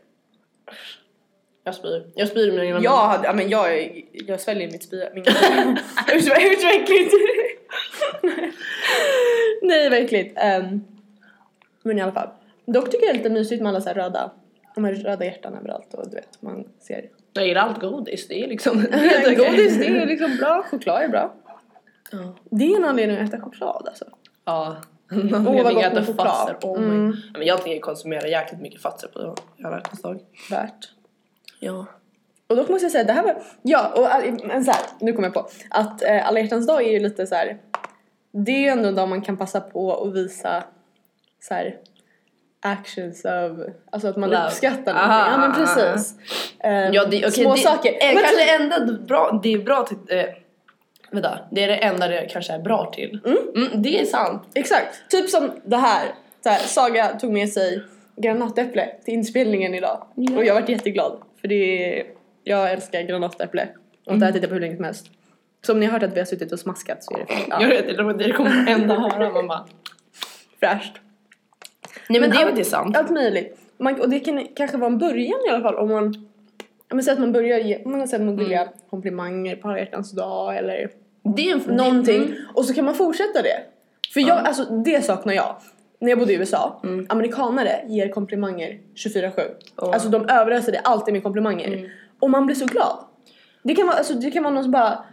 Jag 1.65 1.75
spyr. 1.75 2.07
Jag 2.15 2.29
spyr 2.29 2.53
mina 2.53 2.81
Jag 2.81 2.97
hade, 2.97 3.27
ja 3.27 3.33
men 3.33 3.49
jag, 3.49 4.05
jag 4.13 4.41
sväljer 4.41 4.73
mitt 4.73 4.83
spya, 4.83 5.09
min 5.15 5.25
Usch 6.17 6.29
vad 6.29 6.39
äckligt! 6.75 7.15
Nej 9.63 9.91
vad 9.91 9.99
äckligt. 9.99 10.39
Ehm, 10.39 10.85
men 11.83 11.99
i 11.99 12.01
alla 12.03 12.13
fall. 12.13 12.29
Dock 12.67 12.91
tycker 12.91 13.07
jag 13.07 13.15
det 13.15 13.19
är 13.19 13.23
lite 13.23 13.31
mysigt 13.31 13.63
med 13.63 13.69
alla 13.69 13.81
så 13.81 13.91
röda, 13.91 14.31
de 14.75 14.85
här 14.85 14.93
röda 14.93 15.25
hjärtan 15.25 15.55
överallt 15.55 15.95
och 15.95 16.09
du 16.11 16.17
vet 16.17 16.43
man 16.43 16.65
ser. 16.81 17.09
Jag 17.33 17.47
gillar 17.47 17.61
allt 17.61 17.81
godis, 17.81 18.29
det 18.29 18.45
är 18.45 18.49
liksom... 18.49 18.75
Godis 19.37 19.79
det 19.79 19.87
är 19.87 20.07
liksom 20.07 20.37
bra, 20.37 20.65
choklad 20.71 21.03
är 21.03 21.09
bra. 21.09 21.35
Ja. 22.13 22.35
Det 22.51 22.73
är 22.73 22.77
en 22.77 22.85
anledning 22.85 23.19
att 23.19 23.29
äta 23.29 23.41
choklad 23.41 23.89
alltså. 23.89 24.05
Ja. 24.45 24.77
vad 25.11 25.47
Åh 25.47 25.55
gott 25.55 25.65
vad 25.65 25.75
med 25.75 25.85
äta 25.85 26.05
choklad. 26.05 26.57
Oh 26.63 26.79
Mm. 26.79 27.17
Men 27.33 27.47
jag 27.47 27.63
tänker 27.63 27.81
konsumera 27.81 28.29
jäkligt 28.29 28.61
mycket 28.61 28.83
fatser 28.83 29.09
på 29.09 29.35
alla 29.65 29.77
hjärtans 29.77 30.03
dag. 30.03 30.21
Värt. 30.51 30.93
Ja. 31.61 31.87
Och 32.47 32.57
då 32.57 32.63
måste 32.63 32.85
jag 32.85 32.93
säga, 32.93 33.05
det 33.05 33.13
här 33.13 33.23
var, 33.23 33.43
ja 33.63 33.93
och 33.97 34.35
men 34.47 34.65
så 34.65 34.71
här, 34.71 34.81
nu 35.01 35.13
kommer 35.13 35.29
jag 35.29 35.35
på 35.35 35.49
att 35.71 36.03
eh, 36.03 36.29
alla 36.29 36.41
hjärtans 36.41 36.67
dag 36.67 36.87
är 36.87 36.91
ju 36.91 36.99
lite 36.99 37.27
så 37.27 37.35
här. 37.35 37.59
det 38.33 38.53
är 38.53 38.61
ju 38.61 38.69
ändå 38.69 38.89
en 38.89 38.95
dag 38.95 39.09
man 39.09 39.23
kan 39.23 39.37
passa 39.37 39.61
på 39.61 40.03
att 40.03 40.15
visa 40.15 40.65
så 41.41 41.55
här 41.55 41.77
actions 42.61 43.25
of, 43.25 43.67
alltså 43.93 44.09
att 44.09 44.17
man 44.17 44.31
Love. 44.31 44.47
uppskattar 44.47 44.95
Aha, 44.95 45.07
någonting. 45.07 45.33
Ja 45.33 45.39
men 45.39 45.51
aha, 45.51 45.93
precis. 45.95 46.15
Ehm, 46.61 46.93
Ja, 46.93 47.05
det, 47.05 47.19
okay, 47.19 47.31
små 47.31 47.55
det, 47.55 47.61
saker. 47.61 47.93
Eh, 47.93 48.15
Men 48.15 48.17
kanske 48.17 48.37
typ- 48.37 48.61
enda 48.61 48.93
bra, 49.07 49.41
det 49.43 49.53
är 49.53 49.59
bra 49.59 49.83
till, 49.83 49.97
eh, 50.19 50.25
vänta, 51.11 51.39
det 51.51 51.63
är 51.65 51.69
det 51.69 51.77
enda 51.77 52.09
det 52.09 52.29
kanske 52.31 52.53
är 52.53 52.59
bra 52.59 52.93
till. 52.95 53.21
Mm. 53.25 53.83
det 53.83 54.01
är 54.01 54.05
sant. 54.05 54.43
Exakt, 54.55 55.11
typ 55.11 55.31
som 55.31 55.51
det 55.65 55.77
här. 55.77 56.07
Så 56.45 56.49
här 56.49 56.59
Saga 56.59 57.07
tog 57.09 57.33
med 57.33 57.49
sig 57.53 57.83
granatäpple 58.17 58.89
till 59.05 59.15
inspelningen 59.15 59.75
idag. 59.75 60.07
Ja. 60.15 60.37
Och 60.37 60.45
jag 60.45 60.55
varit 60.55 60.69
jätteglad. 60.69 61.19
För 61.41 61.49
det 61.49 61.55
är, 61.99 62.07
jag 62.45 62.73
älskar 62.73 63.03
granatäpple. 63.03 63.69
Och 64.07 64.15
ätit 64.23 64.43
det 64.43 64.49
på 64.49 64.55
hur 64.55 64.61
länge 64.61 64.77
som 64.77 64.85
helst. 64.85 65.07
Så 65.67 65.73
om 65.73 65.81
ni 65.81 65.87
har 65.87 65.93
hört 65.93 66.03
att 66.03 66.15
vi 66.15 66.19
har 66.21 66.27
suttit 66.27 66.53
och 66.53 66.59
smaskat 66.59 67.05
så 67.05 67.15
är 67.15 67.19
det 67.19 67.27
för, 67.27 67.45
ja. 67.51 67.63
Jag 67.63 67.69
vet 67.69 68.19
det 68.19 68.33
kommer 68.33 68.69
enda 68.69 68.95
höra 69.01 69.31
man 69.31 69.47
bara. 69.49 69.67
Fräscht. 70.61 70.93
Nej 72.09 72.21
men, 72.21 72.31
det 72.31 72.37
är 72.37 72.39
allt- 72.41 72.49
faktiskt 72.49 72.71
sant. 72.71 72.97
Allt 72.97 73.11
möjligt. 73.11 73.59
Man, 73.79 74.01
och 74.01 74.09
det 74.11 74.21
kan 74.21 74.47
kanske 74.57 74.77
vara 74.77 74.91
en 74.91 74.99
början 74.99 75.39
i 75.47 75.51
alla 75.51 75.63
fall 75.63 75.75
om 75.75 75.89
man 75.89 76.15
men 76.93 77.03
säg 77.03 77.13
att 77.13 77.19
man 77.19 77.33
börjar 77.33 77.59
ge, 77.59 77.83
man 77.85 78.09
säger 78.09 78.23
att 78.23 78.27
man 78.27 78.37
vill 78.37 78.47
Mm. 78.53 78.59
ge 78.59 78.69
komplimanger 78.91 79.57
på 79.57 79.69
alla 79.69 79.79
hjärtans 79.79 80.13
dag 80.13 80.57
eller 80.57 80.91
Det 81.37 81.51
är 81.51 81.55
en 81.69 81.77
någonting 81.77 82.23
Mm. 82.23 82.35
och 82.55 82.65
så 82.65 82.75
kan 82.75 82.85
man 82.85 82.95
fortsätta 82.95 83.43
det. 83.43 83.61
För 84.15 84.21
jag, 84.21 84.39
alltså 84.47 84.65
det 84.65 85.05
saknar 85.05 85.35
jag. 85.35 85.57
När 86.01 86.09
jag 86.11 86.19
bodde 86.19 86.33
i 86.33 86.37
USA, 86.37 86.83
amerikanare 87.09 87.81
ger 87.89 88.09
komplimanger 88.09 88.79
24-7. 88.95 89.41
Ja. 89.77 89.93
Alltså 89.95 90.09
de 90.09 90.29
överöser 90.29 90.73
det 90.73 90.79
alltid 90.79 91.15
med 91.15 91.23
komplimanger. 91.23 91.91
Och 92.21 92.31
man 92.31 92.47
blir 92.47 92.57
så 92.57 92.67
glad. 92.67 92.99
Det 93.63 93.75
kan 93.75 93.87
vara, 93.87 93.97
alltså, 93.97 94.15
det 94.15 94.31
kan 94.31 94.43
vara 94.43 94.55
någon 94.55 94.63
som 94.63 94.73
bara 94.73 95.05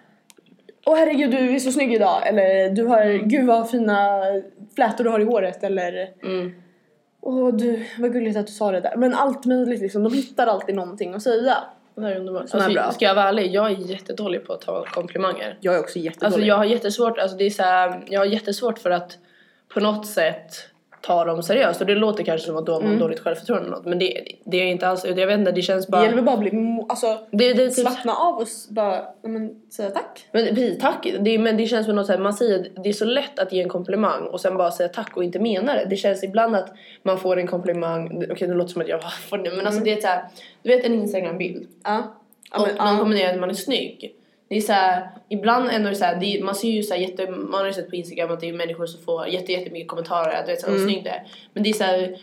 Åh 0.88 0.96
herregud 0.98 1.32
du 1.32 1.56
är 1.56 1.60
så 1.60 1.72
snygg 1.72 1.94
idag 1.94 2.28
eller 2.28 2.70
du 2.70 2.86
har, 2.86 3.28
gud 3.28 3.46
vad 3.46 3.70
fina 3.70 4.20
flätor 4.76 5.04
du 5.04 5.10
har 5.10 5.20
i 5.20 5.24
håret 5.24 5.64
eller 5.64 6.10
Mm. 6.24 6.52
Åh 7.28 7.54
du, 7.54 7.86
vad 7.98 8.14
gulligt 8.14 8.38
att 8.38 8.48
du 8.48 8.54
sa 8.54 8.72
det 8.72 8.80
där. 8.80 8.96
Men 8.98 9.14
allt 9.14 9.46
möjligt 9.46 9.82
liksom, 9.82 10.04
de 10.04 10.14
hittar 10.14 10.48
alltid 10.48 10.76
någonting 10.76 11.14
att 11.14 11.24
säga. 11.24 11.58
Det 11.96 12.02
här 12.02 12.12
är 12.12 12.20
underbart. 12.20 12.50
Som 12.50 12.60
är 12.60 12.64
Alltså, 12.64 12.82
bra. 12.82 12.92
Ska 12.92 13.06
jag 13.06 13.16
vara 13.16 13.28
ärlig, 13.28 13.52
jag 13.52 13.66
är 13.72 13.76
jättedålig 13.76 14.48
på 14.48 14.54
att 14.54 14.62
ta 14.62 14.86
komplimanger. 14.86 15.58
Jag 15.62 15.76
är 15.76 15.80
också 15.80 16.00
jättedålig. 16.00 16.26
Alltså 16.26 16.42
jag 16.42 16.58
har 16.58 16.66
jättesvårt, 16.66 17.18
alltså 17.18 17.38
det 17.38 17.44
är 17.44 17.50
så 17.50 17.64
här, 17.64 18.04
jag 18.08 18.20
har 18.20 18.26
jättesvårt 18.26 18.80
för 18.80 18.90
att 18.92 19.18
på 19.74 19.80
något 19.80 20.08
sätt 20.08 20.54
ta 21.06 21.26
dem 21.26 21.44
seriöst 21.44 21.82
och 21.82 21.88
det 21.88 21.96
låter 21.96 22.24
kanske 22.24 22.48
som 22.48 22.58
att 22.58 22.66
då 22.66 22.74
har 22.74 22.82
man 22.82 23.00
dåligt 23.00 23.20
självförtroende 23.20 23.68
eller 23.68 23.78
något 23.78 23.86
men 23.86 24.00
det, 24.00 24.28
det 24.46 24.58
är 24.58 24.66
inte 24.66 24.88
alls, 24.88 25.06
jag 25.06 25.28
vet 25.28 25.40
inte 25.40 25.52
det 25.52 25.62
känns 25.62 25.86
det 25.86 25.92
bara... 25.92 26.04
gäller 26.04 26.16
väl 26.16 26.26
bara 26.26 26.34
att 26.34 26.40
bli, 26.40 26.86
alltså 26.90 27.18
det, 27.32 27.54
det 27.54 27.70
typ, 27.70 27.74
slappna 27.74 28.14
av 28.14 28.36
och 28.36 28.48
bara, 28.70 29.06
men 29.22 29.62
säga 29.70 29.90
tack. 29.90 30.26
men 30.32 30.46
precis, 30.48 30.80
tack. 30.80 31.08
Det, 31.20 31.38
men 31.38 31.58
det 31.58 31.68
känns 31.68 31.86
som 31.86 31.96
något 31.96 32.06
så 32.06 32.12
här, 32.12 32.20
man 32.20 32.34
säger, 32.34 32.68
det 32.84 32.90
är 32.90 32.94
så 32.94 33.06
lätt 33.06 33.40
att 33.40 33.54
ge 33.54 33.62
en 33.62 33.70
komplimang 33.70 34.24
och 34.24 34.42
sen 34.42 34.58
bara 34.58 34.72
säga 34.72 34.90
tack 34.90 35.18
och 35.18 35.24
inte 35.24 35.40
mena 35.40 35.74
det. 35.74 35.86
Det 35.90 35.96
känns 35.96 36.24
ibland 36.24 36.56
att 36.56 36.74
man 37.04 37.18
får 37.18 37.38
en 37.38 37.48
komplimang, 37.48 38.26
okej 38.32 38.48
det 38.48 38.54
låter 38.54 38.74
som 38.74 38.82
att 38.82 38.88
jag 38.88 39.14
får 39.14 39.38
det 39.38 39.52
men 39.56 39.68
alltså 39.68 39.84
det 39.84 39.94
är 39.94 40.02
så 40.02 40.08
här, 40.08 40.26
du 40.64 40.70
vet 40.70 40.86
en 40.86 40.94
instagrambild 40.94 41.68
Ja. 41.84 42.16
ja 42.52 42.62
och 42.62 42.68
men, 42.68 42.88
någon 42.88 43.00
kommenterar 43.00 43.34
att 43.34 43.40
man 43.40 43.50
är 43.50 43.54
snygg. 43.54 44.16
Det 44.48 44.56
är 44.58 44.62
så 44.62 44.74
här, 44.74 45.10
ibland 45.30 45.70
ändå 45.70 45.90
det 45.90 45.96
så 45.96 46.06
här, 46.06 46.20
det 46.20 46.44
man 46.44 46.56
ser 46.56 46.70
ju 46.70 46.84
så 46.84 46.94
här 46.94 47.02
jätte, 47.02 47.32
man 47.32 47.54
har 47.60 47.68
ju 47.68 47.74
sett 47.74 47.90
på 47.90 47.96
instagram 47.96 48.32
att 48.32 48.40
det 48.40 48.50
är 48.50 48.54
människor 48.54 48.86
som 48.86 49.02
får 49.02 49.28
jätte, 49.28 49.52
jättemycket 49.52 49.88
kommentarer, 49.88 50.42
du 50.46 50.52
vet 50.52 50.62
så 50.62 50.68
här, 50.68 50.74
Mm. 50.76 50.88
snygg 50.90 51.04
det. 51.04 51.22
Men 51.54 51.64
det 51.64 51.70
är 51.70 51.74
så 51.74 51.84
här. 51.84 52.18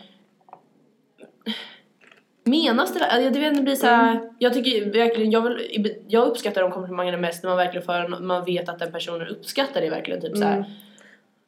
Menas 2.45 2.93
det 2.93 2.99
där? 2.99 3.19
Jag 3.19 3.31
vet 3.31 3.35
inte, 3.35 3.49
det 3.49 3.61
blir 3.63 3.75
så 3.75 3.85
här, 3.87 4.15
Mm. 4.15 4.29
jag 4.39 4.53
tycker 4.53 4.91
verkligen, 4.91 5.31
jag, 5.31 5.41
vill, 5.41 5.95
jag 6.07 6.27
uppskattar 6.27 6.61
de 6.61 6.71
komplimangerna 6.71 7.17
mest 7.17 7.43
när 7.43 7.49
man 7.49 7.57
verkligen 7.57 7.85
får, 7.85 8.19
man 8.21 8.45
vet 8.45 8.69
att 8.69 8.79
den 8.79 8.91
personen 8.91 9.27
uppskattar 9.27 9.81
det 9.81 9.89
verkligen 9.89 10.21
typ 10.21 10.37
så 10.37 10.43
här. 10.43 10.65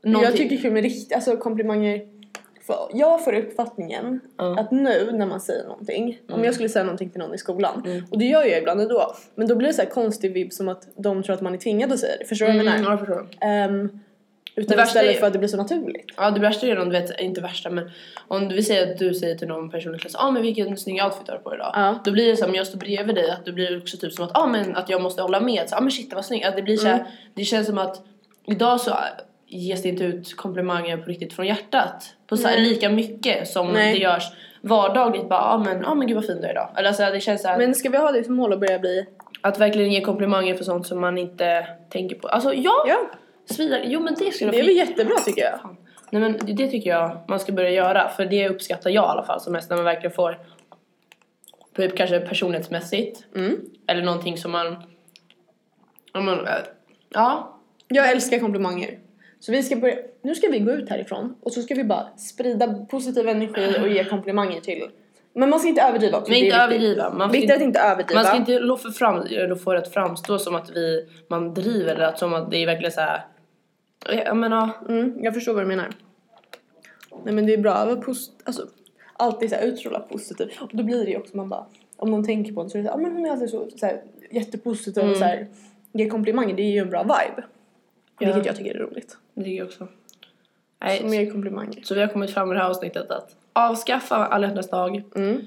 Mm. 0.05 0.21
Jag 0.21 0.35
tycker 0.35 0.57
kul 0.57 0.71
med 0.73 0.83
rikt, 0.83 1.13
alltså 1.13 1.37
komplimanger. 1.37 2.01
För 2.67 2.87
jag 2.93 3.23
får 3.23 3.33
uppfattningen 3.35 4.19
Ja. 4.37 4.59
att 4.59 4.71
nu 4.71 5.11
när 5.11 5.25
man 5.25 5.39
säger 5.41 5.63
någonting, 5.63 6.19
om 6.29 6.43
jag 6.43 6.53
skulle 6.53 6.69
säga 6.69 6.83
någonting 6.85 7.09
till 7.09 7.19
någon 7.19 7.33
i 7.33 7.37
skolan, 7.37 7.83
Mm. 7.85 8.03
och 8.11 8.19
det 8.19 8.25
gör 8.25 8.43
jag 8.45 8.57
ibland 8.59 8.81
ändå, 8.81 9.15
men 9.35 9.47
då 9.47 9.55
blir 9.55 9.67
det 9.67 9.73
så 9.73 9.81
här 9.81 9.89
konstig 9.89 10.33
vibb 10.33 10.53
som 10.53 10.69
att 10.69 10.87
de 10.97 11.23
tror 11.23 11.33
att 11.35 11.41
man 11.41 11.53
är 11.53 11.57
tvingad 11.57 11.91
att 11.93 11.99
säga 11.99 12.17
det. 12.19 12.25
Förstår 12.25 12.45
du 12.45 12.51
vad 12.51 12.59
jag 12.65 12.67
mm, 12.67 12.81
menar? 12.81 12.91
ja, 12.91 12.97
förstår. 12.97 13.27
Det 14.55 14.61
utan 14.61 14.77
värsta 14.77 14.99
istället 14.99 15.15
är- 15.15 15.19
för 15.19 15.27
att 15.27 15.33
det 15.33 15.39
blir 15.39 15.49
så 15.49 15.57
naturligt. 15.57 16.05
Ja 16.17 16.31
det 16.31 16.39
värsta 16.39 16.67
är 16.67 16.79
om 16.79 16.89
du 16.89 16.99
vet, 16.99 17.19
inte 17.19 17.41
värsta 17.41 17.69
men 17.69 17.91
om 18.27 18.47
vi 18.49 18.63
säger 18.63 18.91
att 18.91 18.97
du 18.99 19.13
säger 19.13 19.35
till 19.35 19.47
någon 19.47 19.69
person 19.71 19.95
i 19.95 19.99
klassen 19.99 20.19
ah, 20.23 20.31
men 20.31 20.41
vilken 20.41 20.77
snygg 20.77 21.03
outfit 21.03 21.27
har 21.27 21.37
du 21.37 21.43
på 21.43 21.55
idag. 21.55 21.71
Ja. 21.73 21.99
Då 22.05 22.11
blir 22.11 22.27
det 22.27 22.37
som 22.37 22.55
jag 22.55 22.67
står 22.67 22.79
bredvid 22.79 23.15
dig 23.15 23.29
att 23.31 23.45
det 23.45 23.51
blir 23.51 23.77
också 23.81 23.97
typ 23.97 24.13
som 24.13 24.25
att 24.25 24.37
ah, 24.37 24.47
men 24.47 24.75
att 24.75 24.89
jag 24.89 25.01
måste 25.01 25.21
hålla 25.21 25.39
med. 25.39 25.69
Så, 25.69 25.75
ah, 25.75 25.81
men 25.81 25.91
shit 25.91 26.13
vad 26.13 26.25
snygg. 26.25 26.43
Att 26.43 26.55
det 26.55 26.61
blir 26.61 26.77
så 26.77 26.87
här, 26.87 27.05
det 27.33 27.43
känns 27.43 27.67
som 27.67 27.77
att 27.77 28.01
idag 28.47 28.81
så 28.81 28.91
ges 29.47 29.81
det 29.81 29.89
inte 29.89 30.03
ut 30.03 30.35
komplimanger 30.35 30.97
på 30.97 31.05
riktigt 31.05 31.33
från 31.33 31.47
hjärtat. 31.47 32.15
På 32.27 32.37
så 32.37 32.47
här, 32.47 32.57
lika 32.57 32.89
mycket 32.89 33.47
som 33.47 33.67
Nej. 33.73 33.93
det 33.93 33.99
görs 33.99 34.23
vardagligt. 34.61 35.29
Bara 35.29 35.41
ah, 35.41 35.57
men, 35.57 35.85
ah, 35.85 35.95
men 35.95 36.07
gud 36.07 36.15
vad 36.15 36.25
fin 36.25 36.41
du 36.41 36.47
är 36.47 36.51
idag. 36.51 36.69
Eller 36.77 36.87
alltså, 36.87 37.03
det 37.03 37.19
känns 37.19 37.41
så 37.41 37.47
här, 37.47 37.57
Men 37.57 37.75
ska 37.75 37.89
vi 37.89 37.97
ha 37.97 38.11
det 38.11 38.23
som 38.23 38.35
mål 38.35 38.53
att 38.53 38.59
börja 38.59 38.79
bli... 38.79 39.05
att 39.41 39.59
verkligen 39.59 39.91
ge 39.91 40.01
komplimanger 40.01 40.55
för 40.55 40.63
sånt 40.63 40.87
som 40.87 41.01
man 41.01 41.17
inte 41.17 41.67
tänker 41.89 42.15
på. 42.15 42.27
Alltså 42.27 42.53
ja! 42.53 42.85
Ja, 42.87 43.09
Svida, 43.45 43.83
jo 43.83 43.99
men 43.99 44.13
det 44.13 44.31
skulle 44.31 44.51
det 44.51 44.59
är 44.59 44.63
väl 44.63 44.75
jättebra 44.75 45.15
tycker 45.25 45.41
jag. 45.41 45.61
Fan. 45.61 45.77
Nej 46.09 46.21
men 46.21 46.55
det 46.55 46.67
tycker 46.67 46.89
jag 46.89 47.17
man 47.27 47.39
ska 47.39 47.51
börja 47.51 47.69
göra 47.69 48.09
för 48.09 48.25
det 48.25 48.49
uppskattar 48.49 48.89
jag 48.89 49.05
i 49.05 49.07
alla 49.07 49.23
fall 49.23 49.41
som 49.41 49.53
mest 49.53 49.69
när 49.69 49.77
man 49.77 49.85
verkligen 49.85 50.15
får 50.15 50.39
typ 51.75 51.97
kanske 51.97 52.19
personlighetsmässigt 52.19 53.25
Mm. 53.35 53.59
eller 53.87 54.01
någonting 54.01 54.37
som 54.37 54.51
man 54.51 54.73
äh, 56.15 56.53
ja 57.09 57.59
Jag 57.87 58.11
älskar 58.11 58.39
komplimanger. 58.39 58.99
Så 59.45 59.51
vi 59.51 59.63
ska 59.63 59.75
börja, 59.75 59.95
nu 60.21 60.35
ska 60.35 60.47
vi 60.49 60.59
gå 60.59 60.71
ut 60.71 60.89
härifrån 60.89 61.35
och 61.41 61.51
så 61.53 61.61
ska 61.61 61.75
vi 61.75 61.83
bara 61.83 62.17
sprida 62.17 62.85
positiv 62.89 63.27
energi 63.29 63.75
och 63.81 63.89
ge 63.89 64.03
komplimanger 64.03 64.61
till. 64.61 64.89
Men 65.33 65.49
man 65.49 65.59
ska 65.59 65.69
inte 65.69 65.81
överdriva 65.81 66.17
också. 66.17 66.31
men 66.31 66.39
inte 66.39 66.55
överdriva 66.55 67.09
man 67.13 67.29
ska 67.29 67.53
att 67.53 67.61
inte 67.61 67.79
överdriva. 67.79 68.21
man 68.21 68.25
ska 68.25 68.37
inte 68.37 68.77
för 68.83 68.91
fram, 68.91 69.57
få 69.57 69.73
det 69.73 69.79
att 69.79 69.93
framstå 69.93 70.39
som 70.39 70.55
att 70.55 70.69
vi 70.69 71.07
man 71.27 71.53
driver 71.53 71.95
eller 71.95 72.05
att 72.05 72.19
som 72.19 72.33
att 72.33 72.51
det 72.51 72.57
är 72.57 72.65
verkligen 72.65 72.91
så 72.91 73.01
här. 73.01 73.25
jag 74.25 74.37
menar 74.37 74.69
Mm, 74.89 75.23
jag 75.23 75.33
förstår 75.33 75.53
vad 75.53 75.63
du 75.63 75.67
menar. 75.67 75.87
Nej 77.25 77.33
men 77.33 77.45
det 77.45 77.53
är 77.53 77.57
bra 77.57 77.73
att 77.73 77.87
vara 77.87 78.01
post- 78.01 78.41
alltså, 78.43 78.67
alltid 79.13 79.49
så 79.49 79.55
här 79.55 79.63
utstråla 79.63 79.99
positivt. 79.99 80.61
Och 80.61 80.69
då 80.73 80.83
blir 80.83 81.05
det 81.05 81.11
ju 81.11 81.17
också 81.17 81.37
man 81.37 81.49
bara, 81.49 81.65
om 81.97 82.11
någon 82.11 82.25
tänker 82.25 82.53
på 82.53 82.61
en 82.61 82.69
så 82.69 82.77
är 82.77 82.81
det 82.81 82.87
så 82.87 82.91
här, 82.93 82.99
ah, 82.99 83.01
men 83.01 83.11
hon 83.15 83.25
är 83.25 83.31
alltid 83.31 83.49
så, 83.49 83.67
så 83.75 83.85
här, 83.85 84.01
jättepositiv 84.31 85.03
och 85.03 85.07
Mm. 85.09 85.19
så 85.19 85.25
här, 85.25 85.47
ger 85.91 86.09
komplimanger. 86.09 86.55
Det 86.55 86.61
är 86.61 86.71
ju 86.71 86.79
en 86.79 86.89
bra 86.89 87.03
vibe. 87.03 87.43
Ja. 88.19 88.25
Vilket 88.27 88.45
jag 88.45 88.55
tycker 88.55 88.75
är 88.75 88.79
roligt. 88.79 89.17
det 89.33 89.43
tycker 89.43 89.57
jag 89.57 89.65
också. 89.67 89.77
Så 89.87 89.87
Nej, 90.85 91.03
mer 91.03 91.31
komplimanger. 91.31 91.81
så 91.83 91.95
vi 91.95 92.01
har 92.01 92.07
kommit 92.07 92.31
fram 92.33 92.51
i 92.51 92.53
det 92.55 92.59
här 92.61 92.69
avsnittet 92.69 93.11
att 93.11 93.35
avskaffa 93.53 94.15
alla 94.15 94.47
hjärtans 94.47 94.69
dag, 94.69 95.03
Mm. 95.15 95.41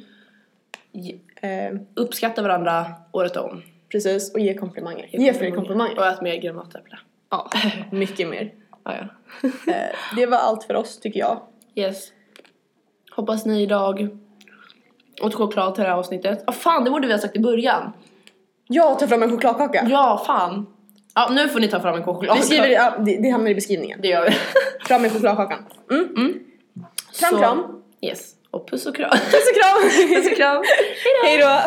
ge- 0.93 1.19
Eh, 1.43 1.75
uppskatta 1.95 2.43
varandra 2.43 2.87
året 3.13 3.37
om. 3.37 3.63
precis, 3.89 4.35
och 4.35 4.41
ge 4.41 4.55
komplimanger. 4.55 5.09
Ge 5.13 5.33
fler 5.35 5.51
komplimanger. 5.51 5.99
Och 5.99 6.07
ät 6.07 6.21
mer 6.23 6.37
granatäpple. 6.37 6.99
Ja, 7.31 7.51
mycket 7.93 8.29
mer. 8.29 8.55
Ja, 8.85 8.95
ja. 8.97 9.05
Eh, 9.73 9.97
det 10.17 10.27
var 10.27 10.39
allt 10.39 10.65
för 10.65 10.75
oss 10.75 11.01
tycker 11.01 11.21
jag. 11.21 11.41
Yes. 11.75 12.13
Hoppas 13.11 13.47
ni 13.47 13.63
idag 13.63 14.09
åt 15.23 15.35
choklad 15.35 15.75
till 15.75 15.85
det 15.85 15.91
här 15.91 15.97
avsnittet. 15.97 16.45
Ja 16.47 16.53
fan, 16.53 16.85
det 16.85 16.91
borde 16.91 17.07
vi 17.07 17.13
ha 17.13 17.21
sagt 17.21 17.37
i 17.37 17.41
början. 17.41 17.93
Jag 18.67 18.99
tar 18.99 19.07
fram 19.07 19.23
en 19.23 19.31
chokladkaka. 19.31 19.87
Ja, 19.91 20.23
fan. 20.27 20.67
Ja, 21.19 21.29
nu 21.31 21.49
får 21.49 21.61
ni 21.61 21.69
ta 21.69 21.81
fram 21.81 21.95
en 21.97 22.05
choklad. 22.05 22.37
Vi 22.37 22.43
skriver, 22.43 22.69
ja, 22.69 22.95
det, 22.99 23.17
det 23.23 23.31
hamnar 23.31 23.51
i 23.51 23.55
beskrivningen. 23.55 24.01
Det 24.03 24.09
gör 24.09 24.25
vi. 24.31 24.37
Fram 24.87 25.03
med 25.03 25.13
chokladkakan. 25.13 25.59
Mm. 25.91 26.35
Kram 27.21 27.31
Så- 27.31 27.39
kram. 27.39 27.83
Yes. 28.03 28.33
Och 28.51 28.71
puss 28.71 28.87
och 28.87 28.97
kram. 28.97 29.11
Puss 29.11 29.49
och 29.51 29.57
kram. 29.63 29.83
puss 30.17 30.31
och 30.31 30.37
kram. 30.37 30.63
Hej 31.25 31.39
då. 31.39 31.61